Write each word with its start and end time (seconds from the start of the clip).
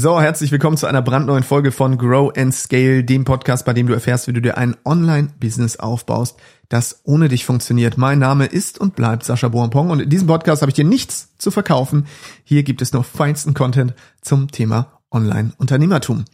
So, 0.00 0.20
herzlich 0.20 0.52
willkommen 0.52 0.76
zu 0.76 0.86
einer 0.86 1.02
brandneuen 1.02 1.42
Folge 1.42 1.72
von 1.72 1.98
Grow 1.98 2.30
and 2.36 2.54
Scale, 2.54 3.02
dem 3.02 3.24
Podcast, 3.24 3.64
bei 3.64 3.72
dem 3.72 3.88
du 3.88 3.94
erfährst, 3.94 4.28
wie 4.28 4.32
du 4.32 4.40
dir 4.40 4.56
ein 4.56 4.76
Online-Business 4.84 5.80
aufbaust, 5.80 6.38
das 6.68 7.00
ohne 7.02 7.28
dich 7.28 7.44
funktioniert. 7.44 7.98
Mein 7.98 8.20
Name 8.20 8.46
ist 8.46 8.78
und 8.78 8.94
bleibt 8.94 9.24
Sascha 9.24 9.48
Boampong 9.48 9.90
und 9.90 10.00
in 10.00 10.08
diesem 10.08 10.28
Podcast 10.28 10.62
habe 10.62 10.70
ich 10.70 10.76
dir 10.76 10.84
nichts 10.84 11.36
zu 11.38 11.50
verkaufen. 11.50 12.06
Hier 12.44 12.62
gibt 12.62 12.80
es 12.80 12.92
nur 12.92 13.02
feinsten 13.02 13.54
Content 13.54 13.92
zum 14.20 14.52
Thema 14.52 15.00
Online-Unternehmertum. 15.10 16.26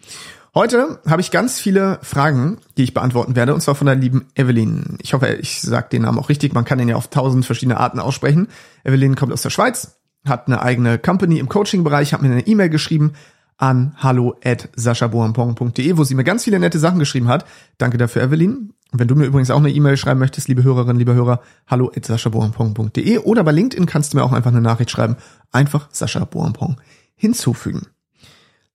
Heute 0.55 1.01
habe 1.09 1.23
ich 1.23 1.31
ganz 1.31 1.59
viele 1.59 2.01
Fragen, 2.03 2.59
die 2.77 2.83
ich 2.83 2.93
beantworten 2.93 3.35
werde, 3.35 3.55
und 3.55 3.62
zwar 3.62 3.77
von 3.77 3.87
der 3.87 3.96
lieben 3.96 4.27
Evelyn. 4.35 4.99
Ich 5.01 5.15
hoffe, 5.15 5.39
ich 5.41 5.62
sage 5.62 5.89
den 5.91 6.03
Namen 6.03 6.19
auch 6.19 6.29
richtig. 6.29 6.53
Man 6.53 6.67
kann 6.67 6.77
den 6.77 6.89
ja 6.91 6.96
auf 6.96 7.09
tausend 7.09 7.46
verschiedene 7.46 7.81
Arten 7.81 7.99
aussprechen. 7.99 8.49
Evelyn 8.85 9.17
kommt 9.17 9.33
aus 9.33 9.41
der 9.41 9.49
Schweiz, 9.49 9.96
hat 10.27 10.49
eine 10.49 10.61
eigene 10.61 10.99
Company 10.99 11.39
im 11.39 11.49
Coaching-Bereich, 11.49 12.12
hat 12.12 12.21
mir 12.21 12.31
eine 12.31 12.46
E-Mail 12.46 12.69
geschrieben, 12.69 13.15
an 13.57 13.95
hallo 13.96 14.34
at 14.45 14.68
saschaboampong.de, 14.77 15.96
wo 15.96 16.04
sie 16.04 16.14
mir 16.14 16.25
ganz 16.25 16.45
viele 16.45 16.58
nette 16.58 16.79
Sachen 16.79 16.99
geschrieben 16.99 17.29
hat. 17.29 17.45
Danke 17.79 17.99
dafür, 17.99 18.22
Evelyn. 18.22 18.72
Wenn 18.93 19.08
du 19.08 19.17
mir 19.17 19.26
übrigens 19.26 19.50
auch 19.50 19.58
eine 19.58 19.71
E-Mail 19.71 19.96
schreiben 19.96 20.21
möchtest, 20.21 20.46
liebe 20.46 20.62
Hörerinnen, 20.62 20.99
liebe 20.99 21.14
Hörer, 21.14 21.40
hallo 21.67 21.90
at 21.96 22.04
saschaboampong.de 22.04 23.18
oder 23.18 23.43
bei 23.43 23.53
LinkedIn 23.53 23.86
kannst 23.86 24.12
du 24.12 24.17
mir 24.17 24.25
auch 24.25 24.32
einfach 24.32 24.53
eine 24.53 24.61
Nachricht 24.61 24.90
schreiben. 24.90 25.17
Einfach 25.50 25.89
Sascha 25.90 26.25
Boampong 26.25 26.81
hinzufügen. 27.17 27.86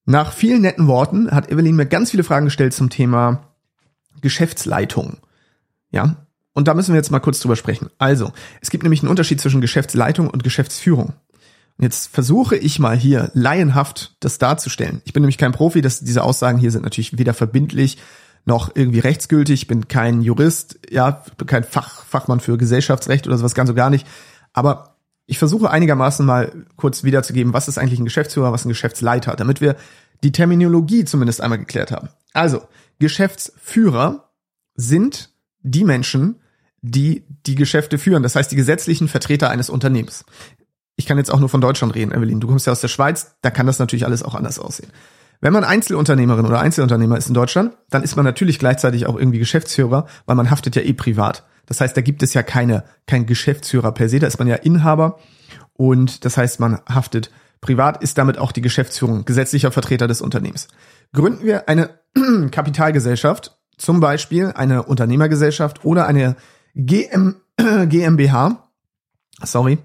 Nach 0.06 0.34
vielen 0.34 0.62
netten 0.62 0.88
Worten 0.88 1.32
hat 1.32 1.52
Evelyn 1.52 1.76
mir 1.76 1.86
ganz 1.86 2.12
viele 2.12 2.24
Fragen 2.24 2.46
gestellt 2.46 2.74
zum 2.74 2.90
Thema 2.90 3.44
Geschäftsleitung. 4.22 5.18
Ja, 5.92 6.16
und 6.54 6.68
da 6.68 6.74
müssen 6.74 6.94
wir 6.94 6.98
jetzt 6.98 7.12
mal 7.12 7.20
kurz 7.20 7.40
drüber 7.40 7.56
sprechen. 7.56 7.90
Also, 8.00 8.34
es 8.60 8.70
gibt 8.70 8.84
nämlich 8.84 9.02
einen 9.02 9.10
Unterschied 9.10 9.40
zwischen 9.40 9.62
Geschäftsleitung 9.62 10.30
und 10.30 10.44
Geschäftsführung. 10.44 11.14
Jetzt 11.82 12.14
versuche 12.14 12.58
ich 12.58 12.78
mal 12.80 12.98
hier 12.98 13.32
laienhaft 13.34 14.16
das 14.20 14.38
darzustellen. 14.38 15.02
Ich 15.06 15.14
bin 15.14 15.24
nämlich 15.24 15.38
kein 15.38 15.54
Profi, 15.54 15.82
dass 15.82 16.02
diese 16.02 16.24
Aussagen 16.24 16.58
hier 16.58 16.72
sind 16.72 16.84
natürlich 16.84 17.18
weder 17.18 17.34
verbindlich 17.34 17.98
noch 18.46 18.72
irgendwie 18.76 19.00
rechtsgültig. 19.00 19.62
Ich 19.62 19.68
bin 19.68 19.88
kein 19.88 20.22
Jurist, 20.22 20.78
ja, 20.90 21.24
bin 21.38 21.48
kein 21.48 21.64
Fach, 21.64 22.04
Fachmann 22.04 22.42
für 22.42 22.58
Gesellschaftsrecht 22.58 23.28
oder 23.28 23.38
sowas 23.38 23.56
ganz 23.56 23.70
so 23.70 23.76
gar 23.76 23.90
nicht. 23.90 24.06
Aber 24.52 24.98
ich 25.26 25.40
versuche 25.40 25.70
einigermaßen 25.70 26.26
mal 26.26 26.52
kurz 26.76 27.04
wiederzugeben, 27.04 27.54
was 27.54 27.70
ist 27.70 27.78
eigentlich 27.78 28.00
ein 28.00 28.06
Geschäftsführer, 28.06 28.52
was 28.52 28.66
ein 28.66 28.70
Geschäftsleiter, 28.70 29.38
damit 29.38 29.62
wir 29.62 29.78
die 30.22 30.34
Terminologie 30.34 31.06
zumindest 31.06 31.40
einmal 31.40 31.60
geklärt 31.60 31.92
haben. 31.92 32.10
Also, 32.34 32.64
Geschäftsführer 33.00 34.32
sind 34.76 35.30
die 35.62 35.86
Menschen, 35.86 36.42
die 36.82 37.24
die 37.46 37.56
Geschäfte 37.56 37.98
führen, 37.98 38.24
das 38.24 38.36
heißt 38.36 38.52
die 38.52 38.56
gesetzlichen 38.56 39.08
Vertreter 39.08 39.50
eines 39.50 39.70
Unternehmens 39.70 40.26
ich 41.00 41.06
kann 41.06 41.18
jetzt 41.18 41.32
auch 41.32 41.40
nur 41.40 41.48
von 41.48 41.62
Deutschland 41.62 41.96
reden, 41.96 42.12
Evelyn. 42.12 42.42
Du 42.42 42.48
kommst 42.48 42.68
ja 42.68 42.74
aus 42.74 42.82
der 42.82 42.90
Schweiz, 42.90 43.38
da 43.42 43.52
kann 43.52 43.66
das 43.66 43.80
natürlich 43.80 44.06
alles 44.06 44.22
auch 44.22 44.36
anders 44.36 44.60
aussehen. 44.60 44.92
Wenn 45.40 45.54
man 45.54 45.64
Einzelunternehmerin 45.64 46.46
oder 46.46 46.60
Einzelunternehmer 46.60 47.18
ist 47.18 47.30
in 47.30 47.34
Deutschland, 47.34 47.78
dann 47.90 48.04
ist 48.04 48.18
man 48.18 48.26
natürlich 48.26 48.60
gleichzeitig 48.60 49.08
auch 49.08 49.18
irgendwie 49.18 49.40
Geschäftsführer, 49.40 50.08
weil 50.26 50.36
man 50.36 50.52
haftet 50.52 50.76
ja 50.76 50.82
eh 50.82 50.92
privat. 50.92 51.46
Das 51.68 51.80
heißt, 51.80 51.96
da 51.96 52.02
gibt 52.02 52.22
es 52.22 52.34
ja 52.34 52.44
keine, 52.44 52.84
kein 53.08 53.26
Geschäftsführer 53.26 53.94
per 53.94 54.10
se, 54.10 54.20
da 54.20 54.28
ist 54.28 54.40
man 54.40 54.50
ja 54.50 54.56
Inhaber 54.56 55.20
und 55.72 56.26
das 56.26 56.36
heißt, 56.36 56.60
man 56.60 56.82
haftet 56.86 57.32
privat, 57.62 58.04
ist 58.04 58.18
damit 58.18 58.38
auch 58.38 58.52
die 58.52 58.62
Geschäftsführung, 58.62 59.24
gesetzlicher 59.24 59.72
Vertreter 59.72 60.08
des 60.08 60.20
Unternehmens. 60.20 60.68
Gründen 61.14 61.46
wir 61.46 61.70
eine 61.70 61.92
Kapitalgesellschaft, 62.52 63.58
zum 63.78 64.02
Beispiel 64.02 64.48
eine 64.54 64.84
Unternehmergesellschaft 64.84 65.86
oder 65.86 66.08
eine 66.08 66.36
GM, 66.76 67.36
GmbH, 67.88 68.70
sorry, 69.42 69.78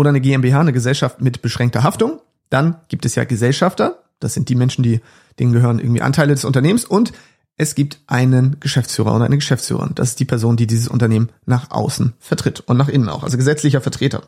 oder 0.00 0.08
eine 0.08 0.22
GmbH, 0.22 0.60
eine 0.60 0.72
Gesellschaft 0.72 1.20
mit 1.20 1.42
beschränkter 1.42 1.82
Haftung. 1.82 2.20
Dann 2.48 2.76
gibt 2.88 3.04
es 3.04 3.14
ja 3.16 3.24
Gesellschafter. 3.24 4.02
Das 4.18 4.32
sind 4.32 4.48
die 4.48 4.54
Menschen, 4.54 4.82
die, 4.82 5.00
denen 5.38 5.52
gehören 5.52 5.78
irgendwie 5.78 6.00
Anteile 6.00 6.32
des 6.32 6.46
Unternehmens. 6.46 6.86
Und 6.86 7.12
es 7.58 7.74
gibt 7.74 8.00
einen 8.06 8.58
Geschäftsführer 8.60 9.14
oder 9.14 9.26
eine 9.26 9.36
Geschäftsführerin. 9.36 9.94
Das 9.94 10.08
ist 10.08 10.20
die 10.20 10.24
Person, 10.24 10.56
die 10.56 10.66
dieses 10.66 10.88
Unternehmen 10.88 11.28
nach 11.44 11.70
außen 11.70 12.14
vertritt 12.18 12.60
und 12.60 12.78
nach 12.78 12.88
innen 12.88 13.10
auch. 13.10 13.22
Also 13.22 13.36
gesetzlicher 13.36 13.82
Vertreter. 13.82 14.22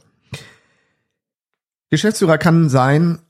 Geschäftsführer 1.89 2.37
kann 2.37 2.69
sein, 2.69 3.21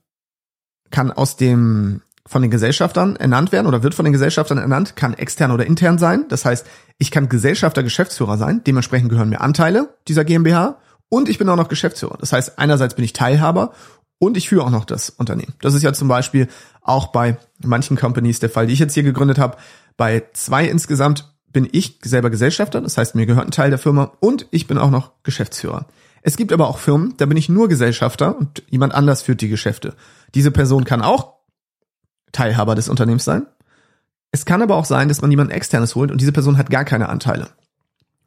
kann 0.91 1.11
aus 1.11 1.37
dem 1.37 2.01
von 2.25 2.41
den 2.41 2.51
Gesellschaftern 2.51 3.15
ernannt 3.15 3.51
werden 3.51 3.67
oder 3.67 3.83
wird 3.83 3.95
von 3.95 4.05
den 4.05 4.13
Gesellschaftern 4.13 4.57
ernannt, 4.57 4.95
kann 4.95 5.13
extern 5.13 5.51
oder 5.51 5.65
intern 5.65 5.97
sein. 5.97 6.25
Das 6.29 6.45
heißt, 6.45 6.65
ich 6.97 7.11
kann 7.11 7.29
Gesellschafter, 7.29 7.83
Geschäftsführer 7.83 8.37
sein. 8.37 8.61
Dementsprechend 8.65 9.09
gehören 9.09 9.29
mir 9.29 9.41
Anteile 9.41 9.95
dieser 10.07 10.23
GmbH 10.23 10.77
und 11.13 11.29
ich 11.29 11.37
bin 11.37 11.47
auch 11.47 11.55
noch 11.55 11.67
Geschäftsführer. 11.67 12.17
Das 12.19 12.33
heißt, 12.33 12.57
einerseits 12.57 12.95
bin 12.95 13.05
ich 13.05 13.13
Teilhaber 13.13 13.73
und 14.17 14.35
ich 14.35 14.49
führe 14.49 14.65
auch 14.65 14.71
noch 14.71 14.83
das 14.83 15.11
Unternehmen. 15.11 15.53
Das 15.61 15.75
ist 15.75 15.83
ja 15.83 15.93
zum 15.93 16.07
Beispiel 16.07 16.47
auch 16.81 17.07
bei 17.07 17.37
manchen 17.63 17.97
Companies 17.97 18.39
der 18.39 18.49
Fall, 18.49 18.65
die 18.65 18.73
ich 18.73 18.79
jetzt 18.79 18.95
hier 18.95 19.03
gegründet 19.03 19.37
habe. 19.37 19.57
Bei 19.95 20.23
zwei 20.33 20.65
insgesamt 20.65 21.31
bin 21.51 21.69
ich 21.71 21.99
selber 22.01 22.31
Gesellschafter, 22.31 22.81
das 22.81 22.97
heißt, 22.97 23.13
mir 23.13 23.27
gehört 23.27 23.45
ein 23.45 23.51
Teil 23.51 23.69
der 23.69 23.77
Firma 23.77 24.13
und 24.21 24.47
ich 24.49 24.65
bin 24.65 24.79
auch 24.79 24.89
noch 24.89 25.11
Geschäftsführer. 25.21 25.85
Es 26.23 26.35
gibt 26.35 26.51
aber 26.51 26.67
auch 26.67 26.79
Firmen, 26.79 27.13
da 27.17 27.27
bin 27.27 27.37
ich 27.37 27.47
nur 27.47 27.69
Gesellschafter 27.69 28.35
und 28.35 28.63
jemand 28.71 28.95
anders 28.95 29.21
führt 29.21 29.41
die 29.41 29.49
Geschäfte. 29.49 29.93
Diese 30.33 30.49
Person 30.49 30.83
kann 30.83 31.03
auch 31.03 31.35
Teilhaber 32.31 32.73
des 32.73 32.89
Unternehmens 32.89 33.23
sein. 33.23 33.45
Es 34.31 34.45
kann 34.45 34.63
aber 34.63 34.77
auch 34.77 34.85
sein, 34.85 35.09
dass 35.09 35.21
man 35.21 35.29
jemanden 35.29 35.53
externes 35.53 35.93
holt 35.93 36.09
und 36.09 36.21
diese 36.21 36.31
Person 36.31 36.57
hat 36.57 36.71
gar 36.71 36.85
keine 36.85 37.09
Anteile. 37.09 37.49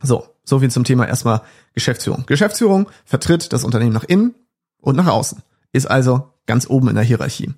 So, 0.03 0.27
so 0.45 0.61
viel 0.61 0.71
zum 0.71 0.85
Thema 0.85 1.07
erstmal 1.07 1.43
Geschäftsführung. 1.75 2.25
Geschäftsführung 2.27 2.89
vertritt 3.05 3.53
das 3.53 3.65
Unternehmen 3.65 3.93
nach 3.93 4.05
innen 4.05 4.35
und 4.81 4.97
nach 4.97 5.07
außen, 5.07 5.43
ist 5.73 5.87
also 5.87 6.33
ganz 6.47 6.69
oben 6.69 6.89
in 6.89 6.95
der 6.95 7.05
Hierarchie. 7.05 7.53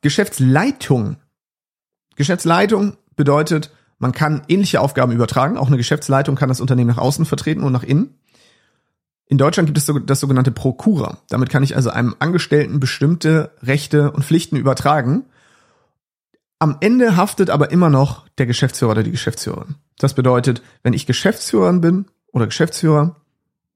Geschäftsleitung. 0.00 1.16
Geschäftsleitung 2.16 2.96
bedeutet, 3.16 3.70
man 3.98 4.12
kann 4.12 4.42
ähnliche 4.48 4.80
Aufgaben 4.80 5.12
übertragen. 5.12 5.58
Auch 5.58 5.66
eine 5.66 5.76
Geschäftsleitung 5.76 6.34
kann 6.34 6.48
das 6.48 6.60
Unternehmen 6.60 6.88
nach 6.88 6.98
außen 6.98 7.26
vertreten 7.26 7.62
und 7.62 7.72
nach 7.72 7.82
innen. 7.82 8.14
In 9.26 9.38
Deutschland 9.38 9.66
gibt 9.66 9.78
es 9.78 9.92
das 10.06 10.20
sogenannte 10.20 10.50
Prokura. 10.50 11.18
Damit 11.28 11.50
kann 11.50 11.62
ich 11.62 11.76
also 11.76 11.90
einem 11.90 12.16
Angestellten 12.18 12.80
bestimmte 12.80 13.52
Rechte 13.62 14.10
und 14.10 14.24
Pflichten 14.24 14.56
übertragen. 14.56 15.26
Am 16.62 16.76
Ende 16.80 17.16
haftet 17.16 17.48
aber 17.48 17.70
immer 17.70 17.88
noch 17.88 18.28
der 18.36 18.44
Geschäftsführer 18.44 18.90
oder 18.92 19.02
die 19.02 19.10
Geschäftsführerin. 19.10 19.76
Das 19.98 20.12
bedeutet, 20.12 20.62
wenn 20.82 20.92
ich 20.92 21.06
Geschäftsführerin 21.06 21.80
bin 21.80 22.04
oder 22.32 22.46
Geschäftsführer 22.46 23.16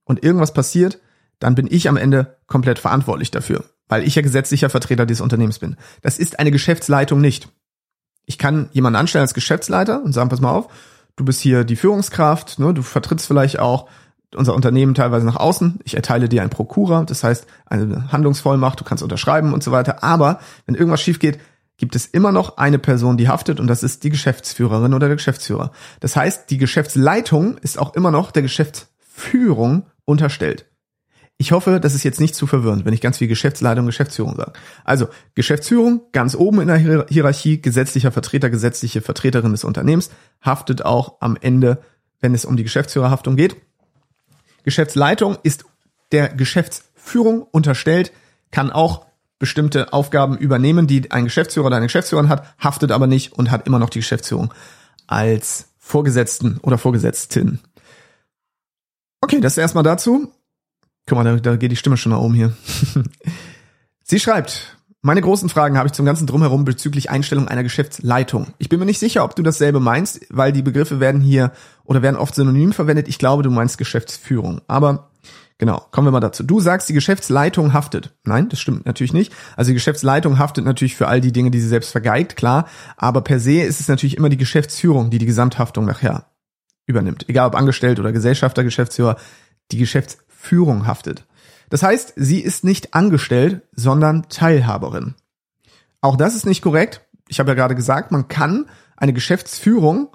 und 0.05 0.23
irgendwas 0.23 0.53
passiert, 0.53 1.01
dann 1.39 1.55
bin 1.55 1.67
ich 1.69 1.89
am 1.89 1.97
Ende 1.97 2.37
komplett 2.47 2.79
verantwortlich 2.79 3.31
dafür, 3.31 3.65
weil 3.89 4.07
ich 4.07 4.17
ja 4.17 4.23
gesetzlicher 4.23 4.69
Vertreter 4.69 5.07
dieses 5.07 5.23
Unternehmens 5.23 5.59
bin. 5.59 5.77
Das 6.03 6.19
ist 6.19 6.39
eine 6.39 6.51
Geschäftsleitung 6.51 7.23
nicht. 7.23 7.49
Ich 8.27 8.37
kann 8.37 8.69
jemanden 8.73 8.99
anstellen 8.99 9.23
als 9.23 9.33
Geschäftsleiter 9.33 10.03
und 10.03 10.13
sagen, 10.13 10.29
pass 10.29 10.43
mal 10.43 10.53
auf, 10.53 10.69
du 11.17 11.25
bist 11.25 11.41
hier 11.41 11.65
die 11.65 11.77
Führungskraft, 11.77 12.59
ne, 12.59 12.75
du 12.75 12.83
vertrittst 12.83 13.27
vielleicht 13.27 13.61
auch 13.61 13.89
unser 14.35 14.55
Unternehmen 14.55 14.95
teilweise 14.95 15.25
nach 15.25 15.37
außen. 15.37 15.81
Ich 15.85 15.95
erteile 15.95 16.29
dir 16.29 16.43
ein 16.43 16.51
Prokura, 16.51 17.05
das 17.05 17.25
heißt 17.25 17.47
eine 17.65 18.13
Handlungsvollmacht, 18.13 18.79
du 18.79 18.85
kannst 18.85 19.03
unterschreiben 19.03 19.55
und 19.55 19.63
so 19.63 19.73
weiter. 19.73 20.05
Aber 20.05 20.41
wenn 20.67 20.75
irgendwas 20.75 21.01
schief 21.01 21.19
geht, 21.19 21.39
gibt 21.77 21.97
es 21.97 22.07
immer 22.07 22.33
noch 22.33 22.57
eine 22.57 22.79
Person, 22.79 23.17
die 23.17 23.29
haftet 23.29 23.61
und 23.61 23.67
das 23.67 23.83
ist 23.83 24.05
die 24.05 24.11
Geschäftsführerin 24.11 24.95
oder 24.95 25.09
der 25.09 25.17
Geschäftsführer. 25.17 25.73
Das 26.01 26.17
heißt, 26.17 26.51
die 26.51 26.59
Geschäftsleitung 26.59 27.59
ist 27.59 27.79
auch 27.79 27.95
immer 27.95 28.11
noch 28.11 28.31
der 28.31 28.43
Geschäftsführung 28.43 29.87
unterstellt. 30.05 30.67
Ich 31.37 31.51
hoffe, 31.51 31.81
das 31.81 31.95
ist 31.95 32.05
jetzt 32.05 32.21
nicht 32.21 32.37
zu 32.37 32.47
verwirrend, 32.47 32.85
wenn 32.85 32.95
ich 32.95 33.01
ganz 33.01 33.19
viel 33.19 33.27
Geschäftsleitung, 33.27 33.87
Geschäftsführung 33.87 34.37
sage. 34.37 34.53
Also 34.85 35.09
Geschäftsführung 35.35 36.03
ganz 36.13 36.37
oben 36.37 36.61
in 36.61 36.69
der 36.69 37.07
Hierarchie, 37.09 37.61
gesetzlicher 37.61 38.13
Vertreter, 38.13 38.51
gesetzliche 38.51 39.01
Vertreterin 39.01 39.51
des 39.51 39.65
Unternehmens, 39.65 40.11
haftet 40.41 40.85
auch 40.85 41.17
am 41.21 41.37
Ende, 41.41 41.83
wenn 42.21 42.35
es 42.35 42.45
um 42.45 42.57
die 42.57 42.63
Geschäftsführerhaftung 42.63 43.35
geht. 43.35 43.57
Geschäftsleitung 44.63 45.37
ist 45.43 45.65
der 46.13 46.29
Geschäftsführung 46.29 47.43
unterstellt, 47.43 48.13
kann 48.53 48.71
auch 48.71 49.05
bestimmte 49.39 49.93
Aufgaben 49.93 50.37
übernehmen, 50.37 50.87
die 50.87 51.11
ein 51.11 51.25
Geschäftsführer 51.25 51.67
oder 51.67 51.77
eine 51.77 51.87
Geschäftsführerin 51.87 52.29
hat, 52.29 52.55
haftet 52.59 52.93
aber 52.93 53.07
nicht 53.07 53.33
und 53.33 53.51
hat 53.51 53.67
immer 53.67 53.79
noch 53.79 53.91
die 53.91 53.99
Geschäftsführung 54.01 54.53
als 55.07 55.69
Vorgesetzten 55.79 56.59
oder 56.63 56.79
Vorgesetztin. 56.79 57.61
Okay, 59.21 59.41
das 59.41 59.59
erstmal 59.59 59.85
dazu. 59.85 60.33
Guck 61.07 61.19
mal, 61.19 61.25
da, 61.25 61.37
da 61.37 61.57
geht 61.57 61.73
die 61.73 61.77
Stimme 61.77 61.97
schon 61.97 62.13
nach 62.13 62.21
oben 62.21 62.35
hier. 62.35 62.53
Sie 64.03 64.21
schreibt, 64.21 64.77
meine 65.03 65.21
großen 65.21 65.51
Fragen 65.51 65.77
habe 65.77 65.89
ich 65.89 65.93
zum 65.93 66.07
ganzen 66.07 66.27
Drumherum 66.27 66.65
bezüglich 66.65 67.11
Einstellung 67.11 67.47
einer 67.47 67.63
Geschäftsleitung. 67.63 68.55
Ich 68.57 68.71
bin 68.71 68.79
mir 68.79 68.87
nicht 68.87 68.99
sicher, 68.99 69.25
ob 69.25 69.37
du 69.37 69.43
dasselbe 69.43 69.81
meinst, 69.81 70.27
weil 70.31 70.53
die 70.53 70.63
Begriffe 70.63 71.01
werden 71.01 71.21
hier 71.21 71.53
oder 71.85 72.01
werden 72.01 72.17
oft 72.17 72.35
synonym 72.35 72.73
verwendet. 72.73 73.09
Ich 73.09 73.19
glaube, 73.19 73.43
du 73.43 73.51
meinst 73.51 73.77
Geschäftsführung. 73.77 74.63
Aber 74.67 75.11
Genau, 75.59 75.87
kommen 75.93 76.09
wir 76.09 76.13
mal 76.13 76.21
dazu. 76.21 76.43
Du 76.43 76.61
sagst, 76.61 76.89
die 76.89 76.95
Geschäftsleitung 76.95 77.73
haftet. 77.73 78.13
Nein, 78.25 78.49
das 78.49 78.59
stimmt 78.59 78.87
natürlich 78.87 79.13
nicht. 79.13 79.33
Also 79.57 79.69
die 79.69 79.75
Geschäftsleitung 79.75 80.39
haftet 80.39 80.65
natürlich 80.65 80.97
für 80.97 81.07
all 81.07 81.21
die 81.21 81.33
Dinge, 81.33 81.51
die 81.51 81.61
sie 81.61 81.69
selbst 81.69 81.93
vergeigt, 81.93 82.35
klar. 82.37 82.67
Aber 82.97 83.21
per 83.21 83.39
se 83.39 83.63
ist 83.63 83.81
es 83.81 83.89
natürlich 83.89 84.17
immer 84.17 84.29
die 84.29 84.37
Geschäftsführung, 84.37 85.11
die 85.11 85.19
die 85.19 85.27
Gesamthaftung 85.27 85.85
nachher 85.85 86.27
übernimmt. 86.87 87.29
Egal 87.29 87.47
ob 87.47 87.55
Angestellt 87.55 88.01
oder 88.01 88.13
Gesellschafter, 88.13 88.65
Geschäftsführer, 88.65 89.17
die 89.71 89.79
Geschäftsführung 89.79 90.87
haftet. 90.87 91.25
Das 91.71 91.83
heißt, 91.83 92.15
sie 92.17 92.41
ist 92.41 92.65
nicht 92.65 92.95
angestellt, 92.95 93.63
sondern 93.75 94.29
Teilhaberin. 94.29 95.15
Auch 96.01 96.17
das 96.17 96.35
ist 96.35 96.47
nicht 96.47 96.63
korrekt. 96.63 97.01
Ich 97.29 97.39
habe 97.39 97.51
ja 97.51 97.55
gerade 97.55 97.75
gesagt, 97.75 98.11
man 98.11 98.29
kann 98.29 98.67
eine 98.97 99.13
Geschäftsführung 99.13 100.09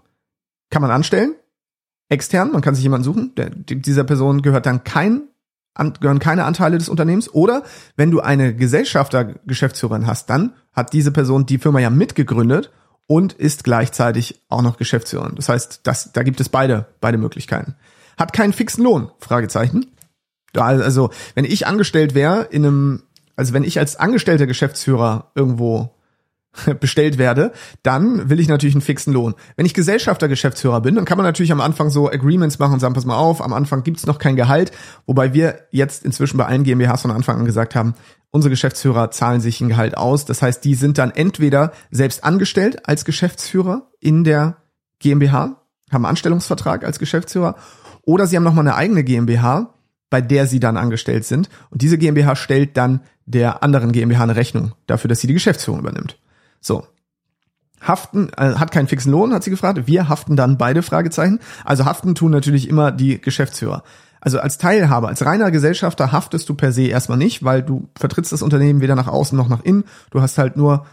kann 0.70 0.82
man 0.82 0.92
anstellen, 0.92 1.36
extern, 2.10 2.52
man 2.52 2.62
kann 2.62 2.76
sich 2.76 2.84
jemanden 2.84 3.06
suchen, 3.06 3.34
der, 3.36 3.52
dieser 3.52 4.04
Person 4.04 4.42
gehört 4.42 4.66
dann 4.66 4.84
kein 4.84 5.22
an, 5.76 5.94
gehören 6.00 6.20
keine 6.20 6.44
Anteile 6.46 6.78
des 6.78 6.90
Unternehmens. 6.90 7.34
Oder 7.34 7.64
wenn 7.96 8.12
du 8.12 8.20
eine 8.20 8.56
Gesellschafter-Geschäftsführerin 8.56 10.08
hast, 10.08 10.30
dann 10.30 10.54
hat 10.74 10.94
diese 10.94 11.12
Person 11.12 11.46
die 11.46 11.58
Firma 11.58 11.80
ja 11.80 11.90
mitgegründet 11.90 12.72
und 13.08 13.34
ist 13.34 13.64
gleichzeitig 13.64 14.44
auch 14.50 14.62
noch 14.62 14.78
Geschäftsführerin. 14.78 15.36
Das 15.36 15.50
heißt, 15.50 15.82
das, 15.84 16.12
da 16.12 16.24
gibt 16.24 16.42
es 16.42 16.50
beide, 16.50 16.88
beide 17.00 17.18
Möglichkeiten. 17.18 17.76
Hat 18.18 18.34
keinen 18.34 18.54
fixen 18.54 18.84
Lohn? 18.84 19.10
Fragezeichen. 19.20 19.88
Also, 20.54 21.12
wenn 21.36 21.46
ich 21.46 21.68
angestellt 21.68 22.16
wäre 22.16 22.42
in 22.50 22.66
einem, 22.66 23.04
also 23.36 23.54
wenn 23.54 23.64
ich 23.64 23.80
als 23.80 23.96
angestellter 23.96 24.48
Geschäftsführer 24.48 25.32
irgendwo 25.36 25.96
bestellt 26.80 27.18
werde, 27.18 27.52
dann 27.84 28.30
will 28.30 28.40
ich 28.40 28.48
natürlich 28.48 28.76
einen 28.76 28.82
fixen 28.82 29.14
Lohn. 29.14 29.36
Wenn 29.56 29.66
ich 29.66 29.74
Gesellschafter, 29.74 30.28
Geschäftsführer 30.28 30.82
bin, 30.82 30.96
dann 30.96 31.06
kann 31.06 31.18
man 31.18 31.26
natürlich 31.26 31.52
am 31.52 31.62
Anfang 31.62 31.90
so 31.90 32.10
Agreements 32.10 32.60
machen 32.60 32.74
und 32.74 32.80
sagen, 32.80 32.94
pass 32.94 33.06
mal 33.06 33.18
auf, 33.18 33.42
am 33.42 33.54
Anfang 33.54 33.84
gibt's 33.84 34.06
noch 34.06 34.20
kein 34.20 34.36
Gehalt, 34.36 34.72
wobei 35.06 35.34
wir 35.34 35.68
jetzt 35.72 36.06
inzwischen 36.06 36.38
bei 36.38 36.46
allen 36.46 36.64
GmbHs 36.64 37.02
von 37.02 37.12
Anfang 37.12 37.40
an 37.40 37.46
gesagt 37.46 37.76
haben, 37.76 37.94
unsere 38.32 38.50
Geschäftsführer 38.50 39.12
zahlen 39.12 39.42
sich 39.42 39.62
ein 39.62 39.70
Gehalt 39.70 39.98
aus. 39.98 40.26
Das 40.26 40.42
heißt, 40.42 40.64
die 40.64 40.76
sind 40.76 40.98
dann 40.98 41.12
entweder 41.12 41.72
selbst 41.92 42.24
angestellt 42.24 42.88
als 42.88 43.06
Geschäftsführer 43.06 43.92
in 44.00 44.24
der 44.24 44.58
GmbH, 45.00 45.64
haben 45.92 46.06
einen 46.06 46.12
Anstellungsvertrag 46.12 46.84
als 46.84 47.00
Geschäftsführer, 47.00 47.56
oder 48.04 48.28
sie 48.28 48.36
haben 48.36 48.44
nochmal 48.44 48.68
eine 48.68 48.76
eigene 48.76 49.04
GmbH, 49.04 49.74
bei 50.10 50.22
der 50.22 50.48
sie 50.48 50.60
dann 50.60 50.78
angestellt 50.78 51.26
sind. 51.26 51.50
Und 51.70 51.82
diese 51.82 51.98
GmbH 51.98 52.36
stellt 52.36 52.78
dann 52.78 53.02
der 53.26 53.64
anderen 53.64 53.92
GmbH 53.92 54.24
eine 54.24 54.36
Rechnung 54.36 54.74
dafür, 54.88 55.08
dass 55.08 55.22
sie 55.22 55.28
die 55.28 55.34
Geschäftsführung 55.34 55.80
übernimmt. 55.80 56.18
So. 56.62 56.86
Haften 57.82 58.30
äh, 58.36 58.56
hat 58.56 58.72
keinen 58.72 58.88
fixen 58.88 59.12
Lohn, 59.12 59.34
hat 59.34 59.44
sie 59.44 59.50
gefragt. 59.50 59.88
Wir 59.88 60.10
haften 60.10 60.36
dann 60.36 60.58
beide 60.58 60.82
Fragezeichen. 60.82 61.40
Also 61.64 61.86
haften 61.86 62.16
tun 62.16 62.32
natürlich 62.32 62.68
immer 62.68 62.92
die 62.92 63.22
Geschäftsführer. 63.22 63.84
Also 64.22 64.40
als 64.40 64.58
Teilhaber, 64.58 65.08
als 65.08 65.26
reiner 65.26 65.50
Gesellschafter 65.50 66.12
haftest 66.12 66.50
du 66.50 66.54
per 66.54 66.74
se 66.74 66.88
erstmal 66.88 67.18
nicht, 67.18 67.44
weil 67.44 67.64
du 67.64 67.88
vertrittst 67.98 68.34
das 68.34 68.42
Unternehmen 68.42 68.82
weder 68.82 68.96
nach 68.96 69.08
außen 69.08 69.38
noch 69.38 69.48
nach 69.48 69.64
innen. 69.64 69.86
Du 70.12 70.22
hast 70.22 70.38
halt 70.38 70.58
nur, 70.58 70.86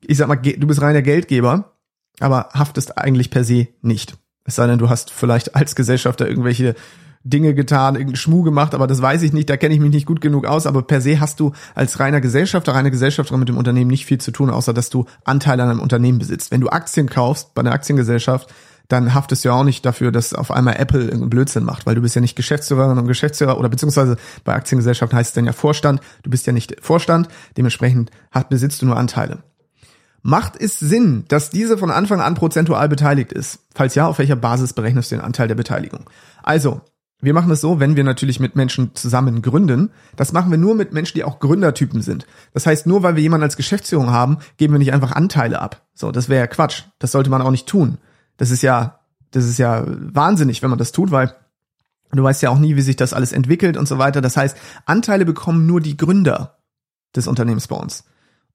ich 0.00 0.16
sag 0.16 0.28
mal, 0.28 0.36
du 0.36 0.66
bist 0.66 0.80
reiner 0.80 1.02
Geldgeber, 1.02 1.72
aber 2.18 2.48
haftest 2.54 2.96
eigentlich 2.96 3.30
per 3.30 3.44
se 3.44 3.68
nicht. 3.82 4.14
Es 4.44 4.56
sei 4.56 4.66
denn, 4.66 4.78
du 4.78 4.88
hast 4.88 5.10
vielleicht 5.10 5.54
als 5.54 5.76
Gesellschafter 5.76 6.26
irgendwelche 6.26 6.74
Dinge 7.24 7.54
getan, 7.54 7.94
irgendeinen 7.94 8.16
Schmuh 8.16 8.42
gemacht, 8.42 8.74
aber 8.74 8.86
das 8.86 9.00
weiß 9.00 9.22
ich 9.22 9.32
nicht, 9.32 9.48
da 9.48 9.56
kenne 9.56 9.74
ich 9.74 9.80
mich 9.80 9.92
nicht 9.92 10.06
gut 10.06 10.20
genug 10.20 10.46
aus, 10.46 10.66
aber 10.66 10.82
per 10.82 11.00
se 11.00 11.20
hast 11.20 11.40
du 11.40 11.52
als 11.74 12.00
reiner 12.00 12.20
Gesellschafter, 12.20 12.74
reine 12.74 12.90
Gesellschafterin 12.90 13.40
mit 13.40 13.48
dem 13.48 13.56
Unternehmen 13.56 13.90
nicht 13.90 14.06
viel 14.06 14.18
zu 14.18 14.32
tun, 14.32 14.50
außer 14.50 14.72
dass 14.72 14.90
du 14.90 15.06
Anteile 15.24 15.62
an 15.62 15.70
einem 15.70 15.80
Unternehmen 15.80 16.18
besitzt. 16.18 16.50
Wenn 16.50 16.60
du 16.60 16.68
Aktien 16.68 17.08
kaufst 17.08 17.54
bei 17.54 17.60
einer 17.60 17.72
Aktiengesellschaft, 17.72 18.52
dann 18.88 19.14
haftest 19.14 19.44
du 19.44 19.48
ja 19.48 19.54
auch 19.54 19.64
nicht 19.64 19.86
dafür, 19.86 20.12
dass 20.12 20.34
auf 20.34 20.50
einmal 20.50 20.76
Apple 20.76 21.00
irgendeinen 21.00 21.30
Blödsinn 21.30 21.64
macht, 21.64 21.86
weil 21.86 21.94
du 21.94 22.02
bist 22.02 22.14
ja 22.14 22.20
nicht 22.20 22.36
Geschäftsführerin 22.36 22.98
und 22.98 23.06
Geschäftsführer 23.06 23.58
oder 23.58 23.68
beziehungsweise 23.68 24.16
bei 24.44 24.54
Aktiengesellschaften 24.54 25.16
heißt 25.16 25.30
es 25.30 25.34
dann 25.34 25.46
ja 25.46 25.52
Vorstand, 25.52 26.00
du 26.24 26.30
bist 26.30 26.46
ja 26.46 26.52
nicht 26.52 26.76
Vorstand, 26.80 27.28
dementsprechend 27.56 28.10
hat, 28.30 28.50
besitzt 28.50 28.82
du 28.82 28.86
nur 28.86 28.96
Anteile. 28.96 29.38
Macht 30.22 30.60
es 30.60 30.78
Sinn, 30.78 31.24
dass 31.28 31.50
diese 31.50 31.78
von 31.78 31.90
Anfang 31.90 32.20
an 32.20 32.34
prozentual 32.34 32.88
beteiligt 32.88 33.32
ist? 33.32 33.58
Falls 33.74 33.96
ja, 33.96 34.06
auf 34.06 34.18
welcher 34.18 34.36
Basis 34.36 34.72
berechnest 34.72 35.10
du 35.10 35.16
den 35.16 35.24
Anteil 35.24 35.48
der 35.48 35.56
Beteiligung? 35.56 36.08
Also, 36.44 36.80
wir 37.22 37.34
machen 37.34 37.52
es 37.52 37.60
so, 37.60 37.78
wenn 37.78 37.94
wir 37.94 38.02
natürlich 38.02 38.40
mit 38.40 38.56
Menschen 38.56 38.96
zusammen 38.96 39.42
gründen. 39.42 39.90
Das 40.16 40.32
machen 40.32 40.50
wir 40.50 40.58
nur 40.58 40.74
mit 40.74 40.92
Menschen, 40.92 41.14
die 41.14 41.22
auch 41.22 41.38
Gründertypen 41.38 42.02
sind. 42.02 42.26
Das 42.52 42.66
heißt, 42.66 42.86
nur 42.86 43.04
weil 43.04 43.14
wir 43.14 43.22
jemanden 43.22 43.44
als 43.44 43.56
Geschäftsführung 43.56 44.10
haben, 44.10 44.38
geben 44.56 44.74
wir 44.74 44.80
nicht 44.80 44.92
einfach 44.92 45.12
Anteile 45.12 45.60
ab. 45.60 45.86
So, 45.94 46.10
das 46.10 46.28
wäre 46.28 46.40
ja 46.40 46.46
Quatsch. 46.48 46.82
Das 46.98 47.12
sollte 47.12 47.30
man 47.30 47.40
auch 47.40 47.52
nicht 47.52 47.68
tun. 47.68 47.98
Das 48.38 48.50
ist 48.50 48.62
ja, 48.62 48.98
das 49.30 49.44
ist 49.44 49.58
ja 49.58 49.84
wahnsinnig, 49.86 50.62
wenn 50.62 50.70
man 50.70 50.80
das 50.80 50.90
tut, 50.90 51.12
weil 51.12 51.32
du 52.10 52.24
weißt 52.24 52.42
ja 52.42 52.50
auch 52.50 52.58
nie, 52.58 52.74
wie 52.74 52.82
sich 52.82 52.96
das 52.96 53.12
alles 53.12 53.30
entwickelt 53.30 53.76
und 53.76 53.86
so 53.86 53.98
weiter. 53.98 54.20
Das 54.20 54.36
heißt, 54.36 54.56
Anteile 54.84 55.24
bekommen 55.24 55.64
nur 55.64 55.80
die 55.80 55.96
Gründer 55.96 56.58
des 57.14 57.28
Unternehmens 57.28 57.68
bei 57.68 57.76
uns. 57.76 58.04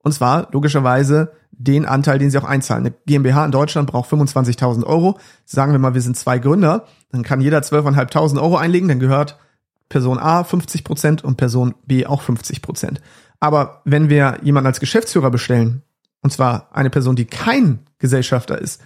Und 0.04 0.14
zwar 0.14 0.48
logischerweise 0.52 1.32
den 1.52 1.86
Anteil, 1.86 2.20
den 2.20 2.30
sie 2.30 2.38
auch 2.38 2.44
einzahlen. 2.44 2.86
Eine 2.86 2.96
GmbH 3.06 3.46
in 3.46 3.52
Deutschland 3.52 3.90
braucht 3.90 4.12
25.000 4.12 4.84
Euro. 4.84 5.20
Sagen 5.46 5.72
wir 5.72 5.80
mal, 5.80 5.94
wir 5.94 6.02
sind 6.02 6.16
zwei 6.16 6.40
Gründer, 6.40 6.86
dann 7.12 7.24
kann 7.24 7.42
jeder 7.42 7.60
12.500 7.60 8.42
Euro 8.42 8.58
einlegen, 8.58 8.88
dann 8.88 9.00
gehört 9.00 9.38
Person 9.90 10.20
A 10.20 10.44
50 10.44 10.84
Prozent 10.84 11.24
und 11.24 11.38
Person 11.38 11.74
B 11.86 12.06
auch 12.06 12.22
50 12.22 12.62
Prozent. 12.62 13.02
Aber 13.40 13.82
wenn 13.86 14.10
wir 14.10 14.40
jemanden 14.44 14.68
als 14.68 14.80
Geschäftsführer 14.80 15.32
bestellen, 15.32 15.84
und 16.22 16.32
zwar 16.32 16.70
eine 16.76 16.90
Person, 16.90 17.16
die 17.16 17.26
kein 17.26 17.80
Gesellschafter 18.00 18.60
ist, 18.60 18.82